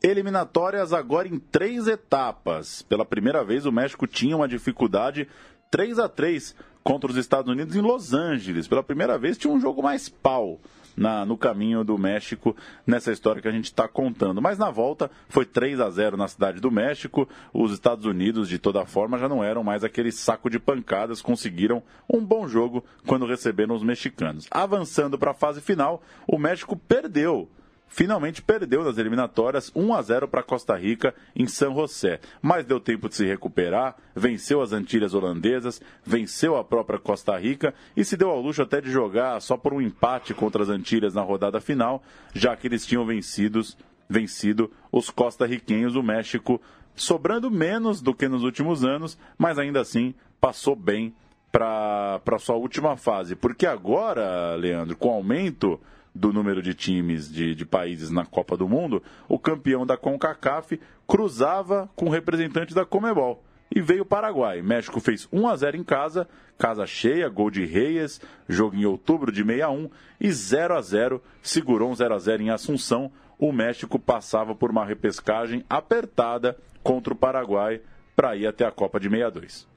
[0.02, 2.80] Eliminatórias agora em três etapas.
[2.82, 5.28] Pela primeira vez, o México tinha uma dificuldade
[5.70, 8.66] 3 a 3 contra os Estados Unidos em Los Angeles.
[8.66, 10.58] Pela primeira vez, tinha um jogo mais pau.
[10.96, 14.42] Na, no caminho do México nessa história que a gente está contando.
[14.42, 17.28] Mas na volta foi 3 a 0 na cidade do México.
[17.54, 21.22] Os Estados Unidos, de toda forma, já não eram mais aquele saco de pancadas.
[21.22, 21.82] Conseguiram
[22.12, 24.48] um bom jogo quando receberam os mexicanos.
[24.50, 27.48] Avançando para a fase final, o México perdeu
[27.90, 32.20] finalmente perdeu nas eliminatórias 1 a 0 para Costa Rica em São José.
[32.40, 37.74] Mas deu tempo de se recuperar, venceu as Antilhas holandesas, venceu a própria Costa Rica
[37.96, 41.14] e se deu ao luxo até de jogar só por um empate contra as Antilhas
[41.14, 43.76] na rodada final, já que eles tinham vencidos,
[44.08, 46.62] vencido os costarriquenhos, o México,
[46.94, 51.12] sobrando menos do que nos últimos anos, mas ainda assim passou bem
[51.50, 53.34] para sua última fase.
[53.34, 55.80] Porque agora, Leandro, com o aumento
[56.14, 60.80] do número de times de, de, países na Copa do Mundo, o campeão da CONCACAF
[61.06, 63.42] cruzava com o representante da Comebol.
[63.72, 64.60] E veio o Paraguai.
[64.62, 69.30] México fez 1 a 0 em casa, casa cheia, gol de Reyes, jogo em outubro
[69.30, 69.88] de 61
[70.20, 73.12] e 0 a 0 segurou um 0 a 0 em Assunção.
[73.38, 77.80] O México passava por uma repescagem apertada contra o Paraguai
[78.16, 79.68] para ir até a Copa de 62.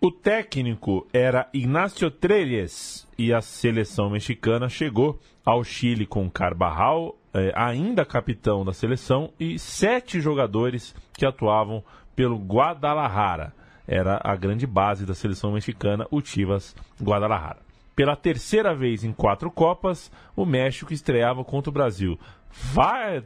[0.00, 7.52] O técnico era Ignacio Trelles e a seleção mexicana chegou ao Chile com Carvajal, eh,
[7.54, 11.84] ainda capitão da seleção, e sete jogadores que atuavam
[12.16, 13.54] pelo Guadalajara.
[13.86, 17.60] Era a grande base da seleção mexicana, o Chivas Guadalajara.
[17.94, 22.18] Pela terceira vez em quatro Copas, o México estreava contra o Brasil.
[22.50, 23.22] Vai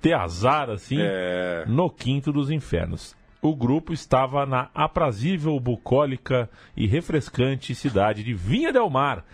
[0.00, 1.64] ter azar assim é...
[1.66, 8.72] no quinto dos infernos o grupo estava na aprazível, bucólica e refrescante cidade de Vinha
[8.72, 9.24] del Mar.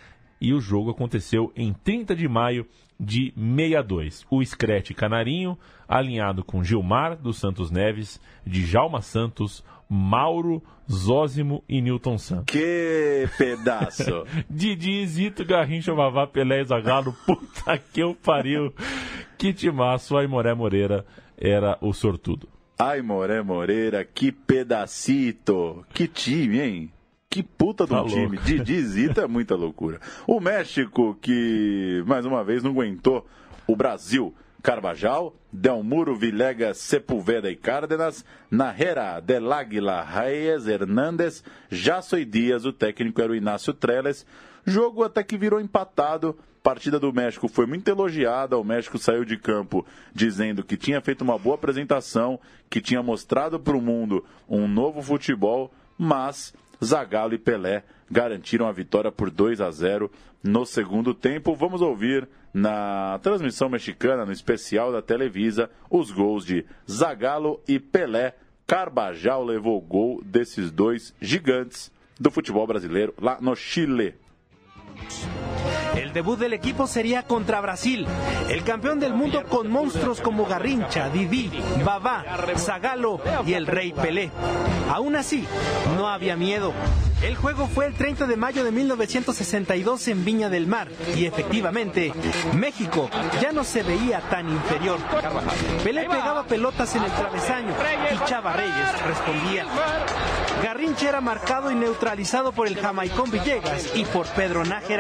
[0.43, 2.67] E o jogo aconteceu em 30 de maio
[2.99, 4.27] de 62.
[4.29, 12.19] O Screte Canarinho, alinhado com Gilmar dos Santos Neves, Djalma Santos, Mauro, Zózimo e Newton
[12.19, 12.47] Santos.
[12.53, 14.27] Que pedaço!
[14.51, 18.75] Didi, Zito, Garrincha, Vavá, Pelé Zagallo, puta que eu pariu!
[19.39, 21.07] Que timaço, Aimoré Moreira
[21.39, 22.49] era o sortudo.
[22.77, 25.87] Ai, Moré Moreira, que pedacito!
[25.95, 26.93] Que time, hein?
[27.33, 28.37] Que puta de um tá time.
[28.37, 29.99] Didi Zita é muita loucura.
[30.27, 33.27] O México, que mais uma vez não aguentou
[33.67, 34.35] o Brasil.
[34.63, 42.73] Carvajal, Delmuro Vilegas Sepulveda e Cárdenas, Narrera Del Águila Reyes Hernández, Jasso e Dias, o
[42.73, 44.27] técnico era o Inácio Treles.
[44.67, 48.59] Jogo até que virou empatado partida do México foi muito elogiada.
[48.59, 53.59] O México saiu de campo dizendo que tinha feito uma boa apresentação, que tinha mostrado
[53.59, 59.61] para o mundo um novo futebol, mas Zagallo e Pelé garantiram a vitória por 2
[59.61, 60.11] a 0
[60.43, 61.55] no segundo tempo.
[61.55, 68.35] Vamos ouvir na transmissão mexicana, no especial da Televisa, os gols de Zagallo e Pelé.
[68.67, 74.15] Carbajal levou o gol desses dois gigantes do futebol brasileiro lá no Chile.
[75.97, 78.07] El debut del equipo sería contra Brasil,
[78.49, 81.51] el campeón del mundo con monstruos como Garrincha, Didi,
[81.85, 82.25] Babá,
[82.57, 84.31] Zagalo y el Rey Pelé.
[84.91, 85.47] Aún así,
[85.97, 86.73] no había miedo.
[87.23, 92.13] El juego fue el 30 de mayo de 1962 en Viña del Mar y efectivamente
[92.55, 93.09] México
[93.41, 94.99] ya no se veía tan inferior.
[95.85, 97.75] Pelé pegaba pelotas en el travesaño
[98.13, 99.67] y Chava Reyes respondía.
[100.65, 104.92] Garrincha era marcado y neutralizado por el jamaicón Villegas y por Pedro Nájera.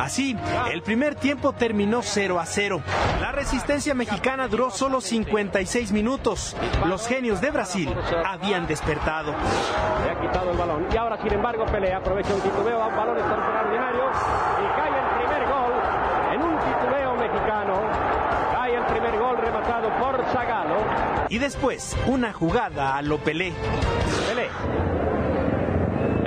[0.00, 0.36] Así,
[0.70, 2.80] el primer tiempo terminó 0 a 0.
[3.20, 6.56] La resistencia mexicana duró solo 56 minutos.
[6.86, 7.92] Los genios de Brasil
[8.24, 9.32] habían despertado.
[10.04, 12.96] Le ha quitado el balón y ahora sin embargo pelea, aprovecha un titubeo, da un
[12.96, 14.04] balón extraordinario
[14.62, 15.72] y cae el primer gol
[16.32, 17.80] en un titubeo mexicano.
[18.52, 20.76] Cae el primer gol rematado por Zagalo.
[21.28, 23.52] Y después, una jugada a lo Pelé.
[23.52, 24.25] Pelé.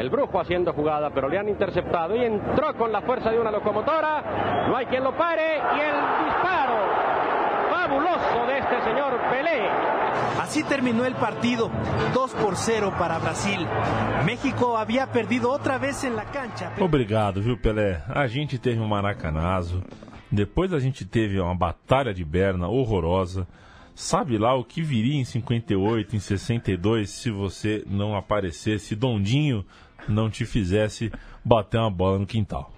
[0.09, 3.51] El brujo haciendo jugada, pero le han interceptado y entró con la fuerza de una
[3.51, 4.65] locomotora.
[4.67, 6.73] No hay quien lo pare y el disparo
[7.69, 9.69] fabuloso de este señor Pelé.
[10.41, 11.69] Así terminó el partido,
[12.11, 13.67] 2 por 0 para Brasil.
[14.25, 16.71] México había perdido outra vez en la cancha.
[16.79, 18.01] Obrigado, viu, Pelé?
[18.09, 19.83] A gente teve um maracanazo.
[20.31, 23.47] Depois a gente teve uma batalha de Berna horrorosa.
[23.93, 29.63] Sabe lá o que viria em 58, em 62, se você não aparecesse, Dondinho
[30.07, 31.11] não te fizesse
[31.43, 32.73] bater uma bola no quintal.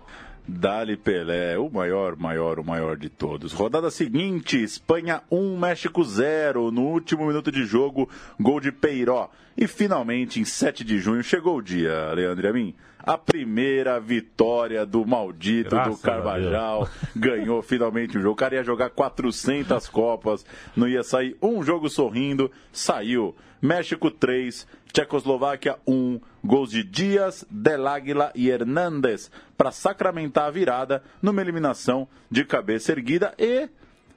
[0.47, 3.53] Dali Pelé, o maior, maior, o maior de todos.
[3.53, 6.71] Rodada seguinte, Espanha 1, México 0.
[6.71, 9.29] No último minuto de jogo, gol de Peiró.
[9.55, 12.75] E finalmente, em 7 de junho, chegou o dia, Leandro e a mim.
[12.99, 16.87] A primeira vitória do maldito Graças do Carvajal.
[17.15, 18.33] Ganhou finalmente o jogo.
[18.33, 22.51] O cara ia jogar 400 Copas, não ia sair um jogo sorrindo.
[22.71, 23.35] Saiu.
[23.61, 26.19] México 3, Tchecoslováquia 1.
[26.43, 32.91] Gols de Dias, Del Águila e Hernández para sacramentar a virada numa eliminação de cabeça
[32.91, 33.69] erguida e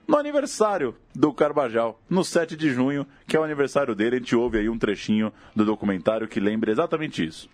[0.07, 4.17] no aniversário do Carvajal, no 7 de junho, que é o aniversário dele.
[4.17, 7.49] A gente ouve aí um trechinho do documentário que lembra exatamente isso.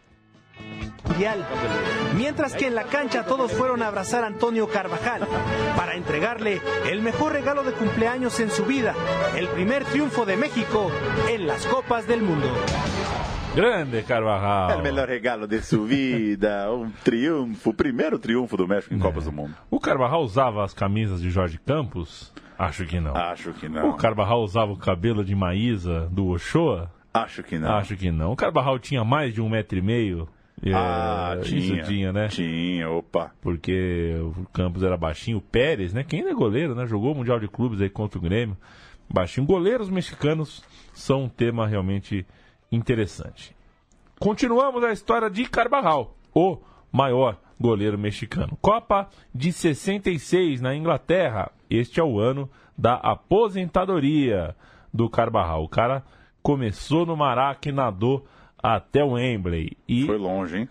[2.17, 5.27] Mientras que en la cancha todos fueron a abrazar a Antonio Carvajal
[5.77, 8.95] para entregarle el mejor regalo de cumpleaños en su vida,
[9.37, 10.91] el primer triunfo de México
[11.29, 12.49] en las Copas del Mundo.
[13.55, 14.71] Grande Carvajal.
[14.71, 18.99] É o melhor regalo de sua vida, um triunfo, o primeiro triunfo do México em
[18.99, 19.55] Copas do Mundo.
[19.71, 22.33] O Carvajal usava as camisas de Jorge Campos?
[22.57, 23.17] Acho que não.
[23.17, 23.91] Acho que não.
[23.91, 26.91] O Carvajal usava o cabelo de Maísa do Ochoa?
[27.13, 27.71] Acho que não.
[27.73, 28.33] Acho que não.
[28.33, 30.29] O Carvajal tinha mais de um metro e meio.
[30.73, 31.59] Ah, É, tinha.
[31.59, 32.29] Isso tinha, né?
[32.29, 33.33] Tinha, opa.
[33.41, 35.39] Porque o Campos era baixinho.
[35.39, 36.05] O Pérez, né?
[36.05, 36.87] Quem ainda é goleiro, né?
[36.87, 38.57] Jogou o Mundial de Clubes aí contra o Grêmio.
[39.13, 39.47] Baixinho.
[39.47, 42.27] Goleiros mexicanos são um tema realmente
[42.71, 43.55] interessante.
[44.19, 46.59] Continuamos a história de Carvajal, o
[46.93, 48.57] maior goleiro mexicano.
[48.61, 51.51] Copa de 66 na Inglaterra.
[51.69, 54.55] Este é o ano da aposentadoria
[54.93, 55.65] do Carvajal.
[55.65, 56.05] O cara
[56.43, 58.27] começou no Maracanã, nadou
[58.63, 59.77] até o Wembley.
[59.89, 60.69] E Foi longe, hein?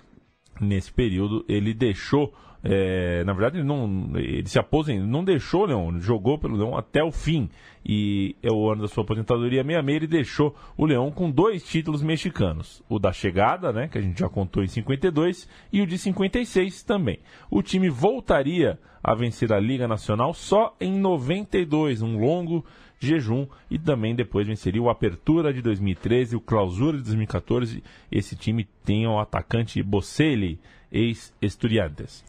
[0.60, 2.34] nesse período ele deixou.
[2.64, 6.78] É, na verdade, ele, não, ele se aposentou, não deixou o Leão, jogou pelo Leão
[6.78, 7.50] até o fim.
[7.86, 12.04] E é o ano da sua aposentadoria 66, ele deixou o Leão com dois títulos
[12.04, 15.98] mexicanos: o da chegada, né, que a gente já contou em 52, e o de
[15.98, 17.20] 56 também.
[17.50, 22.66] O time voltaria a vencer a Liga Nacional só em 92, um longo
[23.00, 27.82] jejum, e também depois venceria o Apertura de 2013, o Clausura de 2014.
[28.12, 30.60] Esse time tem o atacante Bocelli,
[30.92, 32.24] ex-Estudiantes.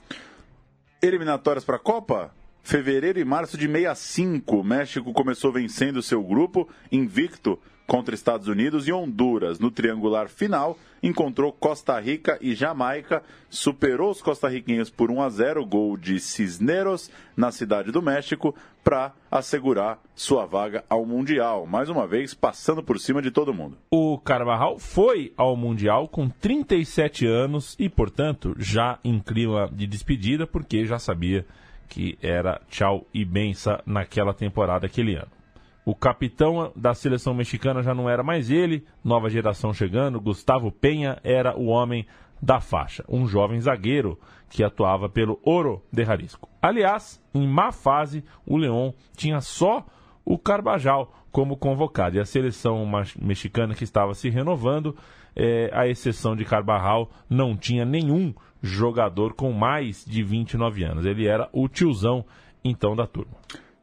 [1.03, 2.35] Eliminatórias para a Copa?
[2.62, 7.59] Fevereiro e março de 65, o México começou vencendo seu grupo, invicto,
[7.90, 9.59] contra Estados Unidos e Honduras.
[9.59, 15.66] No triangular final, encontrou Costa Rica e Jamaica, superou os costarriquenhos por 1 a 0,
[15.66, 21.66] gol de Cisneros na cidade do México, para assegurar sua vaga ao Mundial.
[21.66, 23.76] Mais uma vez, passando por cima de todo mundo.
[23.90, 30.46] O Carvajal foi ao Mundial com 37 anos e, portanto, já em clima de despedida,
[30.46, 31.44] porque já sabia
[31.88, 35.39] que era tchau e benção naquela temporada, aquele ano.
[35.85, 41.19] O capitão da seleção mexicana já não era mais ele, nova geração chegando, Gustavo Penha
[41.25, 42.07] era o homem
[42.40, 46.49] da faixa, um jovem zagueiro que atuava pelo Oro de Jalisco.
[46.61, 49.85] Aliás, em má fase, o Leão tinha só
[50.25, 52.16] o Carbajal como convocado.
[52.16, 52.87] E a seleção
[53.21, 54.97] mexicana que estava se renovando,
[55.37, 61.07] eh, à exceção de Carbajal, não tinha nenhum jogador com mais de 29 anos.
[61.07, 62.25] Ele era o tiozão,
[62.64, 63.33] então, da turma.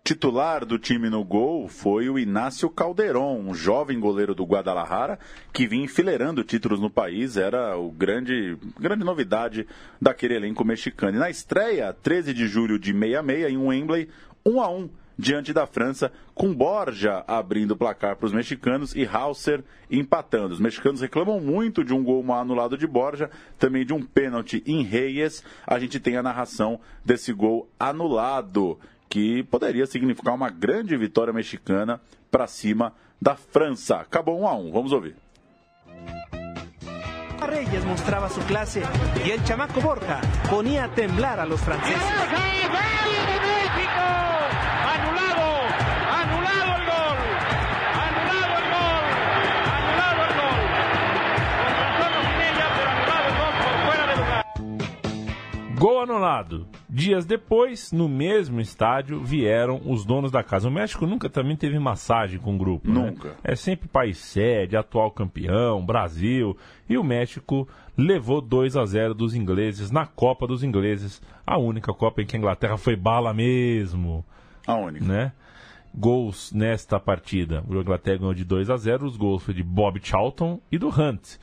[0.07, 5.19] Titular do time no gol foi o Inácio Calderon, um jovem goleiro do Guadalajara
[5.51, 9.67] que vinha enfileirando títulos no país, era o grande, grande novidade
[10.01, 11.17] daquele elenco mexicano.
[11.17, 14.07] E na estreia, 13 de julho de 66, em Wembley,
[14.45, 14.89] 1 a 1
[15.19, 20.53] diante da França, com Borja abrindo o placar para os mexicanos e Hauser empatando.
[20.53, 24.63] Os mexicanos reclamam muito de um gol mal anulado de Borja, também de um pênalti
[24.65, 25.43] em Reyes.
[25.65, 32.01] A gente tem a narração desse gol anulado, que poderia significar uma grande vitória mexicana
[32.29, 33.97] para cima da França.
[33.97, 34.71] Acabou 1 a 1.
[34.71, 35.15] Vamos ouvir.
[37.39, 38.83] Reyes mostraba su clase
[39.25, 42.01] y el chamaco Borja ponía a temblar a los franceses.
[44.95, 45.47] ¡Anulado!
[46.11, 47.17] ¡Anulado el gol!
[56.01, 60.67] ¡Anulado Dias depois, no mesmo estádio, vieram os donos da casa.
[60.67, 62.89] O México nunca também teve massagem com o grupo.
[62.89, 62.99] né?
[62.99, 63.35] Nunca.
[63.43, 66.57] É sempre país sede, atual campeão, Brasil.
[66.89, 71.21] E o México levou 2 a 0 dos ingleses na Copa dos Ingleses.
[71.45, 74.25] A única Copa em que a Inglaterra foi bala mesmo.
[74.65, 75.05] A única.
[75.05, 75.31] Né?
[75.93, 77.63] Gols nesta partida.
[77.67, 79.05] O Inglaterra ganhou de 2 a 0.
[79.05, 81.37] Os gols foi de Bob Charlton e do Hunt.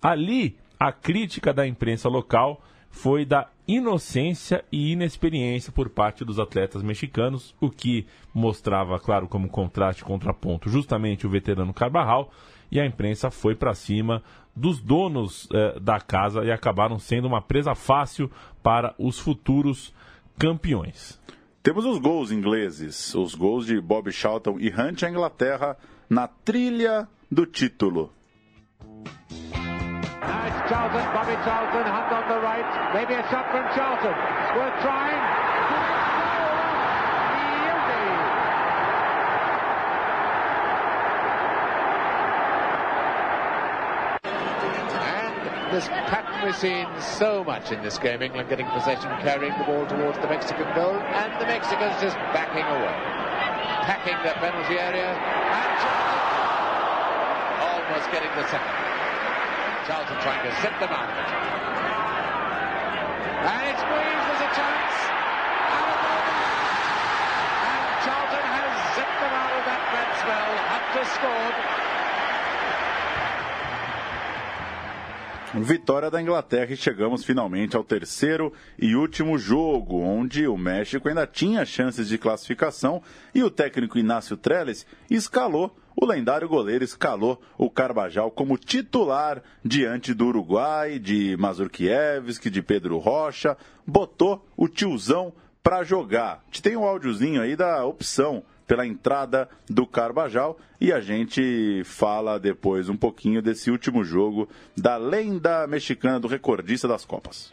[0.00, 6.82] Ali, a crítica da imprensa local foi da inocência e inexperiência por parte dos atletas
[6.82, 12.32] mexicanos, o que mostrava, claro, como contraste contraponto, justamente o veterano Carvajal,
[12.70, 14.22] e a imprensa foi para cima
[14.54, 18.30] dos donos eh, da casa e acabaram sendo uma presa fácil
[18.62, 19.94] para os futuros
[20.38, 21.20] campeões.
[21.62, 25.76] Temos os gols ingleses, os gols de Bob Charlton e Hunt, a Inglaterra
[26.08, 28.12] na trilha do título.
[30.20, 32.69] Nice Charlton, Bobby Charlton, Hunt on the right.
[32.92, 34.10] Maybe a shot from Charlton.
[34.10, 35.14] It's worth trying.
[45.06, 48.22] And this pattern we've seen so much in this game.
[48.22, 52.66] England getting possession, carrying the ball towards the Mexican goal, and the Mexicans just backing
[52.66, 52.96] away.
[53.86, 56.26] Packing the penalty area, and Charlton
[57.70, 58.74] almost getting the second.
[59.86, 61.89] Charlton trying to zip them out of it.
[63.40, 64.96] And it's squeezed, there's a chance.
[67.70, 70.52] And Charlton has zipped them out of that bad spell.
[70.68, 71.80] Hunter scored.
[75.52, 81.26] Vitória da Inglaterra e chegamos finalmente ao terceiro e último jogo, onde o México ainda
[81.26, 83.02] tinha chances de classificação
[83.34, 90.14] e o técnico Inácio Trellis escalou, o lendário goleiro escalou o Carbajal como titular diante
[90.14, 95.32] do Uruguai, de Mazurkiewicz, de Pedro Rocha, botou o tiozão
[95.62, 96.42] para jogar.
[96.62, 102.88] Tem um áudiozinho aí da opção pela entrada do Carbajal e a gente fala depois
[102.88, 107.52] um pouquinho desse último jogo da lenda mexicana do recordista das Copas.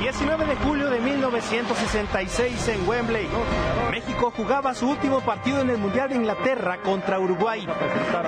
[0.00, 3.28] 19 de julio de 1966 en Wembley,
[3.90, 7.68] México jugaba su último partido en el Mundial de Inglaterra contra Uruguay.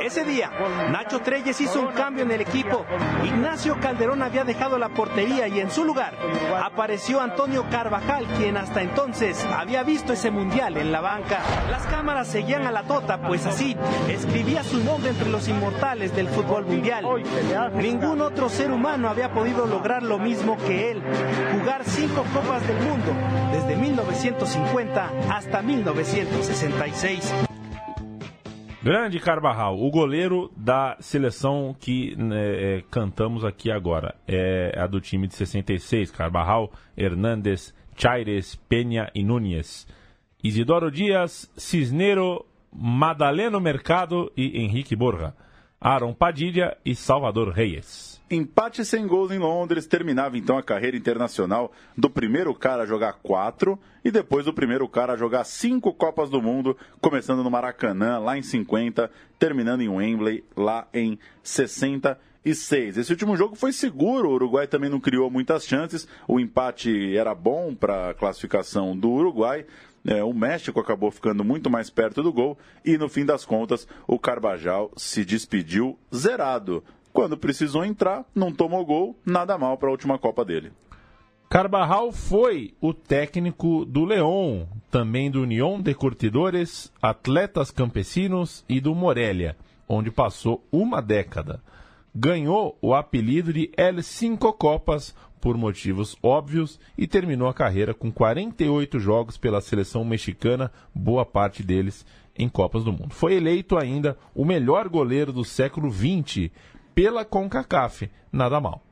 [0.02, 0.50] Ese día,
[0.90, 2.84] Nacho Treyes hizo un cambio en el equipo.
[3.24, 6.14] Ignacio Calderón había dejado la portería y en su lugar
[6.62, 11.38] apareció Antonio Carvajal, quien hasta entonces había visto ese Mundial en la banca.
[11.70, 16.28] Las cámaras seguían a la tota, pues así escribía su nombre entre los inmortales del
[16.28, 17.06] fútbol mundial.
[17.76, 21.02] Ningún otro ser humano había podido lograr lo mismo que él,
[21.62, 23.12] jugar cinco Copas del Mundo
[23.52, 27.32] desde 1950 hasta 1966.
[28.82, 35.00] Grande Carvajal, o goleiro da seleção que né, é, cantamos aqui agora é a do
[35.00, 39.86] time de 66, Carvajal, Hernández, Chaires, Penha e Núñez.
[40.42, 45.32] Isidoro Dias, Cisneiro, Madaleno Mercado e Henrique Borja.
[45.80, 48.11] Aaron Padilha e Salvador Reyes.
[48.32, 53.12] Empate sem gols em Londres terminava então a carreira internacional do primeiro cara a jogar
[53.22, 58.18] quatro e depois do primeiro cara a jogar cinco Copas do Mundo, começando no Maracanã,
[58.18, 62.96] lá em 50, terminando em Wembley, lá em 66.
[62.96, 67.34] Esse último jogo foi seguro, o Uruguai também não criou muitas chances, o empate era
[67.34, 69.66] bom para a classificação do Uruguai.
[70.06, 73.86] É, o México acabou ficando muito mais perto do gol e, no fim das contas,
[74.06, 76.82] o Carbajal se despediu zerado.
[77.12, 80.72] Quando precisou entrar, não tomou gol, nada mal para a última Copa dele.
[81.48, 88.94] Carbajal foi o técnico do León, também do União de Curtidores, Atletas Campesinos e do
[88.94, 89.54] Morelia,
[89.86, 91.62] onde passou uma década.
[92.14, 98.10] Ganhou o apelido de El Cinco Copas por motivos óbvios e terminou a carreira com
[98.10, 102.06] 48 jogos pela seleção mexicana, boa parte deles
[102.38, 103.12] em Copas do Mundo.
[103.12, 106.50] Foi eleito ainda o melhor goleiro do século XX
[106.94, 108.82] pela CONCACAF, nada mal.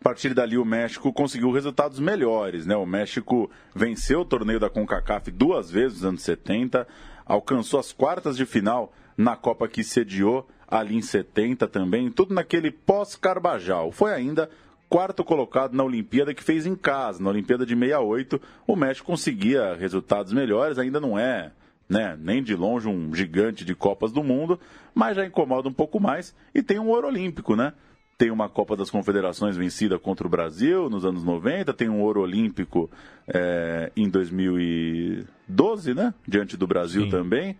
[0.00, 2.64] A partir dali, o México conseguiu resultados melhores.
[2.66, 2.76] Né?
[2.76, 6.86] O México venceu o torneio da CONCACAF duas vezes nos anos 70,
[7.26, 12.70] alcançou as quartas de final na Copa que sediou ali em 70 também, tudo naquele
[12.70, 13.90] pós-Carbajal.
[13.90, 14.48] Foi ainda
[14.88, 19.74] quarto colocado na Olimpíada que fez em casa, na Olimpíada de 68, o México conseguia
[19.74, 21.52] resultados melhores, ainda não é,
[21.88, 24.60] né, nem de longe um gigante de Copas do Mundo,
[24.94, 27.72] mas já incomoda um pouco mais e tem um ouro olímpico, né?
[28.16, 32.20] Tem uma Copa das Confederações vencida contra o Brasil nos anos 90, tem um ouro
[32.20, 32.90] olímpico
[33.26, 36.12] é, em 2012, né?
[36.26, 37.10] Diante do Brasil Sim.
[37.10, 37.56] também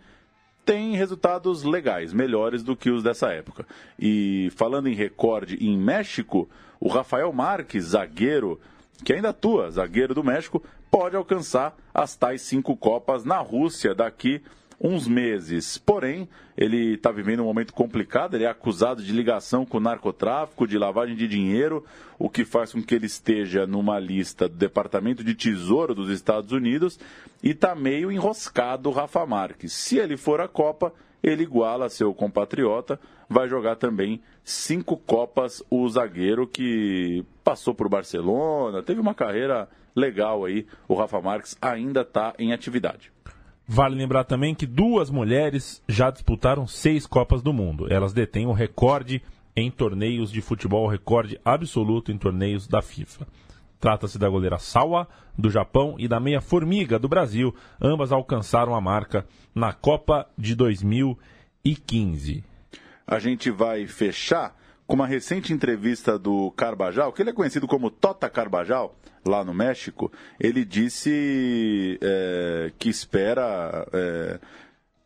[0.65, 3.65] tem resultados legais, melhores do que os dessa época.
[3.97, 6.47] E falando em recorde em México,
[6.79, 8.59] o Rafael Marques, zagueiro,
[9.03, 14.41] que ainda atua, zagueiro do México, pode alcançar as tais cinco Copas na Rússia daqui
[14.81, 15.77] uns meses.
[15.77, 16.27] Porém,
[16.57, 21.15] ele está vivendo um momento complicado, ele é acusado de ligação com narcotráfico, de lavagem
[21.15, 21.85] de dinheiro,
[22.17, 26.51] o que faz com que ele esteja numa lista do Departamento de Tesouro dos Estados
[26.51, 26.97] Unidos
[27.43, 29.73] e está meio enroscado o Rafa Marques.
[29.73, 30.93] Se ele for à Copa,
[31.23, 32.99] ele iguala seu compatriota,
[33.29, 40.45] vai jogar também cinco Copas o zagueiro que passou por Barcelona, teve uma carreira legal
[40.45, 40.65] aí.
[40.87, 43.11] O Rafa Marques ainda está em atividade.
[43.67, 47.85] Vale lembrar também que duas mulheres já disputaram seis Copas do Mundo.
[47.91, 49.21] Elas detêm o recorde
[49.55, 53.27] em torneios de futebol, recorde absoluto em torneios da FIFA.
[53.79, 55.07] Trata-se da goleira Sawa,
[55.37, 57.55] do Japão, e da meia Formiga, do Brasil.
[57.81, 59.25] Ambas alcançaram a marca
[59.55, 62.43] na Copa de 2015.
[63.07, 64.55] A gente vai fechar
[64.85, 69.53] com uma recente entrevista do Carbajal, que ele é conhecido como Tota Carbajal, lá no
[69.53, 70.11] México.
[70.39, 73.87] Ele disse é, que espera.
[73.93, 74.39] É,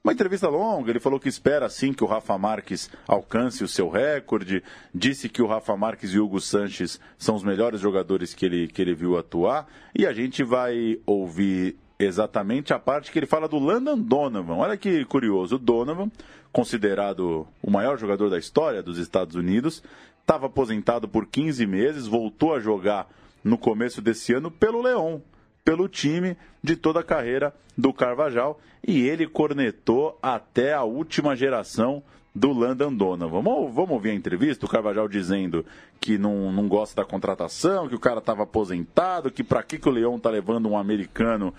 [0.04, 3.90] uma entrevista longa, ele falou que espera sim que o Rafa Marques alcance o seu
[3.90, 4.62] recorde,
[4.94, 8.68] disse que o Rafa Marques e o Hugo Sanches são os melhores jogadores que ele,
[8.68, 9.66] que ele viu atuar,
[9.98, 14.56] e a gente vai ouvir exatamente a parte que ele fala do Landon Donovan.
[14.56, 16.12] Olha que curioso, o Donovan,
[16.52, 19.82] considerado o maior jogador da história dos Estados Unidos,
[20.20, 23.08] estava aposentado por 15 meses, voltou a jogar
[23.42, 25.22] no começo desse ano pelo Leão,
[25.64, 32.04] pelo time de toda a carreira do Carvajal e ele cornetou até a última geração
[32.36, 33.42] do Landon Donovan.
[33.42, 35.66] Vamos, vamos ouvir a entrevista, o Carvajal dizendo
[36.00, 39.88] que não, não gosta da contratação, que o cara estava aposentado, que para que, que
[39.88, 41.54] o Leão está levando um americano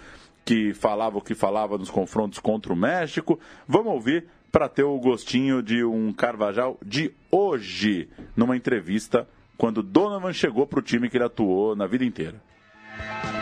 [0.44, 3.38] que falava o que falava nos confrontos contra o México.
[3.66, 9.26] Vamos ouvir para ter o gostinho de um Carvajal de hoje, numa entrevista
[9.57, 12.40] quando Donovan chegou para o time que ele atuou na vida inteira.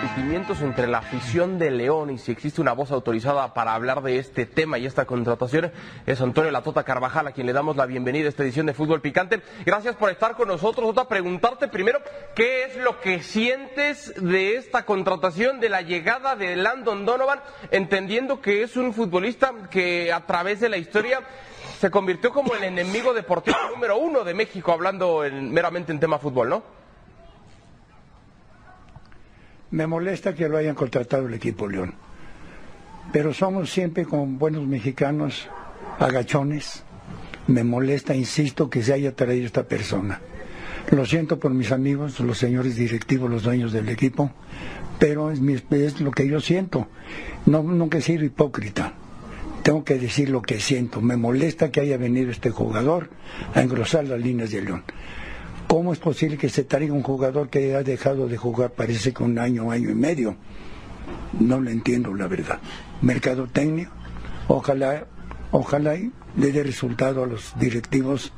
[0.01, 4.19] Sentimientos entre la afición de León y si existe una voz autorizada para hablar de
[4.19, 5.71] este tema y esta contratación
[6.07, 9.01] es Antonio Latota Carvajal, a quien le damos la bienvenida a esta edición de Fútbol
[9.01, 9.41] Picante.
[9.65, 10.89] Gracias por estar con nosotros.
[10.91, 12.01] Otra preguntarte primero,
[12.35, 17.41] ¿qué es lo que sientes de esta contratación, de la llegada de Landon Donovan,
[17.71, 21.21] entendiendo que es un futbolista que a través de la historia
[21.79, 26.19] se convirtió como el enemigo deportivo número uno de México, hablando en- meramente en tema
[26.19, 26.82] fútbol, ¿no?
[29.73, 31.95] Me molesta que lo hayan contratado el equipo León.
[33.13, 35.49] Pero somos siempre con buenos mexicanos,
[35.99, 36.85] agachones.
[37.47, 40.21] Me molesta, insisto, que se haya traído esta persona.
[40.91, 44.31] Lo siento por mis amigos, los señores directivos, los dueños del equipo,
[44.99, 46.89] pero es, mi- es lo que yo siento.
[47.47, 48.93] No, nunca he sido hipócrita.
[49.63, 51.01] Tengo que decir lo que siento.
[51.01, 53.11] Me molesta que haya venido este jugador
[53.55, 54.83] a engrosar las líneas de León.
[55.73, 59.23] ¿Cómo es posible que se traiga un jugador que ha dejado de jugar, parece que
[59.23, 60.37] un año, año y medio?
[61.41, 62.59] No lo entiendo, la verdad.
[63.01, 63.89] Mercadotecnia,
[64.49, 65.07] ojalá,
[65.51, 68.35] ojalá y le dé resultado a los directivos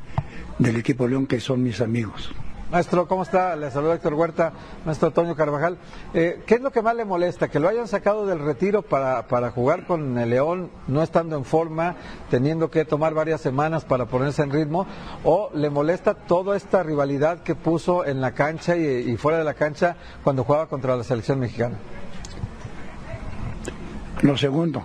[0.61, 2.33] del equipo León, que son mis amigos.
[2.71, 3.55] Maestro, ¿cómo está?
[3.57, 4.53] Le saluda Héctor Huerta,
[4.85, 5.77] maestro Toño Carvajal.
[6.13, 7.49] Eh, ¿Qué es lo que más le molesta?
[7.49, 11.45] ¿Que lo hayan sacado del retiro para, para jugar con el León, no estando en
[11.45, 11.95] forma,
[12.31, 14.87] teniendo que tomar varias semanas para ponerse en ritmo?
[15.23, 19.45] ¿O le molesta toda esta rivalidad que puso en la cancha y, y fuera de
[19.45, 21.77] la cancha cuando jugaba contra la selección mexicana?
[24.23, 24.85] Lo segundo,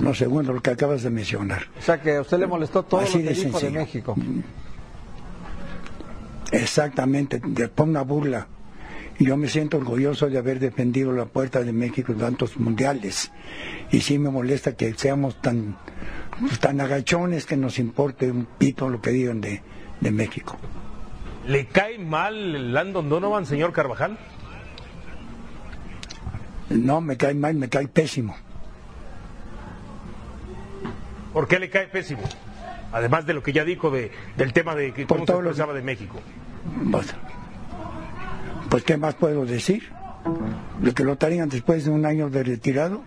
[0.00, 1.62] lo segundo, lo que acabas de mencionar.
[1.78, 3.80] O sea, que a usted le molestó todo Así lo que de dijo de sencillo.
[3.80, 4.14] México.
[6.52, 8.48] Exactamente, después una burla.
[9.18, 13.32] Yo me siento orgulloso de haber defendido la puerta de México en tantos mundiales.
[13.90, 15.76] Y sí me molesta que seamos tan,
[16.60, 19.62] tan agachones que nos importe un pito lo que digan de,
[20.00, 20.56] de México.
[21.46, 24.18] ¿Le cae mal Landon Donovan, señor Carvajal?
[26.68, 28.36] No, me cae mal, me cae pésimo.
[31.32, 32.22] ¿Por qué le cae pésimo?
[32.96, 35.50] Además de lo que ya dijo de, del tema de que cómo se todo lo-
[35.50, 36.18] expresaba de México.
[36.90, 37.14] Pues,
[38.70, 39.92] pues, ¿qué más puedo decir?
[40.80, 43.02] De que lo traigan después de un año de retirado.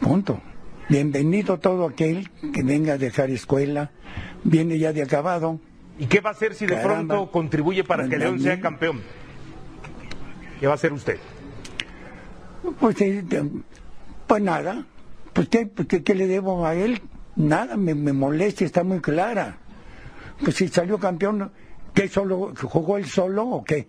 [0.00, 0.40] Punto.
[0.88, 3.90] Bienvenido todo aquel que venga a dejar escuela,
[4.44, 5.58] viene ya de acabado.
[5.98, 7.14] ¿Y qué va a hacer si de Caramba.
[7.16, 9.00] pronto contribuye para que León sea campeón?
[10.60, 11.18] ¿Qué va a hacer usted?
[12.78, 13.24] Pues, eh,
[14.28, 14.84] pues nada,
[15.32, 17.00] pues ¿qué, qué- qué le debo a él?
[17.36, 19.56] Nada, me, me molesta, está muy clara.
[20.42, 21.50] Pues si salió campeón,
[21.94, 23.88] ¿qué solo, jugó él solo o qué?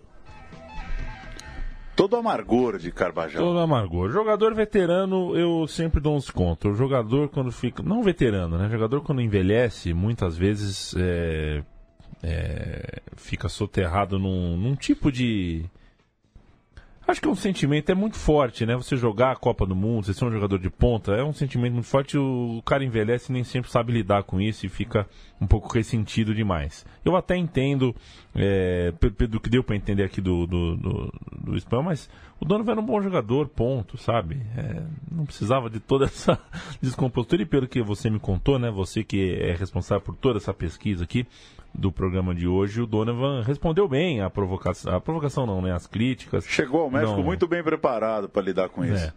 [1.94, 3.40] Todo amargor de Carvajal.
[3.40, 4.10] Todo amargor.
[4.12, 6.72] Jogador veterano, eu sempre dou uns contos.
[6.72, 7.82] O jogador, quando fica.
[7.84, 8.66] Não veterano, né?
[8.66, 11.62] O jogador, quando envelhece, muitas vezes é,
[12.20, 15.64] é, fica soterrado num, num tipo de.
[17.06, 18.74] Acho que é um sentimento, é muito forte, né?
[18.76, 21.74] Você jogar a Copa do Mundo, você ser um jogador de ponta, é um sentimento
[21.74, 22.16] muito forte.
[22.16, 25.06] O cara envelhece e nem sempre sabe lidar com isso e fica
[25.38, 26.86] um pouco ressentido demais.
[27.04, 27.94] Eu até entendo,
[28.34, 28.92] é,
[29.28, 31.12] do que deu para entender aqui do, do, do,
[31.44, 32.08] do Spam, mas
[32.44, 34.42] o Donovan era um bom jogador, ponto, sabe?
[34.54, 36.38] É, não precisava de toda essa
[36.80, 37.40] descompostura.
[37.40, 38.70] E pelo que você me contou, né?
[38.70, 41.26] Você que é responsável por toda essa pesquisa aqui,
[41.74, 44.94] do programa de hoje, o Donovan respondeu bem à provocação.
[44.94, 45.72] A provocação não, né?
[45.72, 46.44] As críticas.
[46.44, 47.24] Chegou ao México não...
[47.24, 49.06] muito bem preparado para lidar com isso.
[49.06, 49.12] É.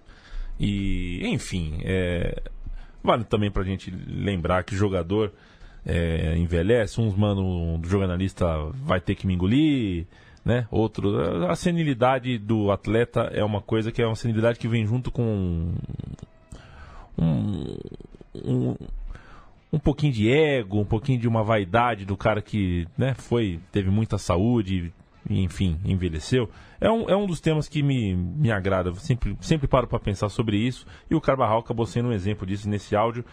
[0.57, 2.41] E, enfim, é...
[3.03, 5.33] vale também para a gente lembrar que jogador
[5.85, 8.45] é, envelhece, uns mano do jornalista
[8.85, 10.07] vai ter que me engolir,
[10.47, 10.67] né?
[10.71, 15.11] Outro, a senilidade do atleta é uma coisa que é uma senilidade que vem junto
[15.11, 15.73] com
[17.17, 17.77] um,
[18.33, 18.75] um,
[19.73, 23.89] um pouquinho de ego, um pouquinho de uma vaidade do cara que né, foi, teve
[23.89, 24.93] muita saúde,
[25.29, 26.49] enfim, envelheceu.
[26.79, 28.93] É um, é um dos temas que me, me agrada.
[28.95, 30.85] Sempre, sempre paro para pensar sobre isso.
[31.11, 33.25] E o Carvajal acabou sendo um exemplo disso nesse áudio,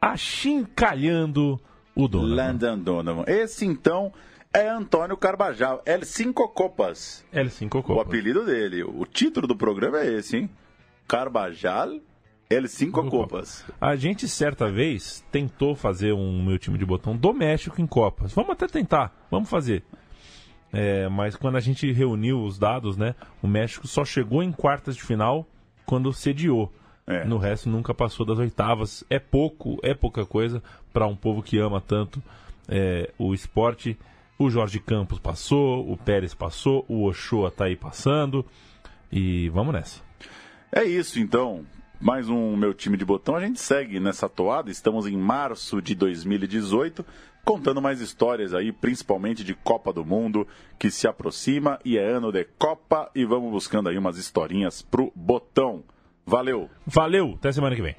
[0.00, 1.60] achincalhando
[1.96, 2.34] o Donovan.
[2.34, 3.24] Landon Donovan.
[3.26, 4.12] Esse então
[4.56, 5.82] é Antônio Carbajal.
[5.84, 7.24] L5 Copas.
[7.32, 7.96] L5 Copas.
[7.96, 8.82] O apelido dele.
[8.82, 10.50] O título do programa é esse, hein?
[11.06, 12.00] Carbajal
[12.48, 13.64] L5 Copas.
[13.78, 18.32] A gente certa vez tentou fazer um meu time de botão doméstico em Copas.
[18.32, 19.84] Vamos até tentar, vamos fazer.
[20.72, 24.96] É, mas quando a gente reuniu os dados, né, o México só chegou em quartas
[24.96, 25.46] de final
[25.84, 26.72] quando sediou.
[27.06, 27.24] É.
[27.24, 29.04] No resto nunca passou das oitavas.
[29.10, 32.22] É pouco, é pouca coisa para um povo que ama tanto
[32.68, 33.98] é, o esporte.
[34.38, 38.44] O Jorge Campos passou, o Pérez passou, o Ochoa está aí passando.
[39.10, 40.00] E vamos nessa.
[40.70, 41.64] É isso então
[42.00, 43.36] mais um meu time de botão.
[43.36, 44.70] A gente segue nessa toada.
[44.70, 47.04] Estamos em março de 2018,
[47.44, 50.46] contando mais histórias aí, principalmente de Copa do Mundo,
[50.78, 55.12] que se aproxima e é ano de Copa e vamos buscando aí umas historinhas pro
[55.14, 55.82] botão.
[56.24, 56.68] Valeu.
[56.86, 57.96] Valeu, até semana que vem.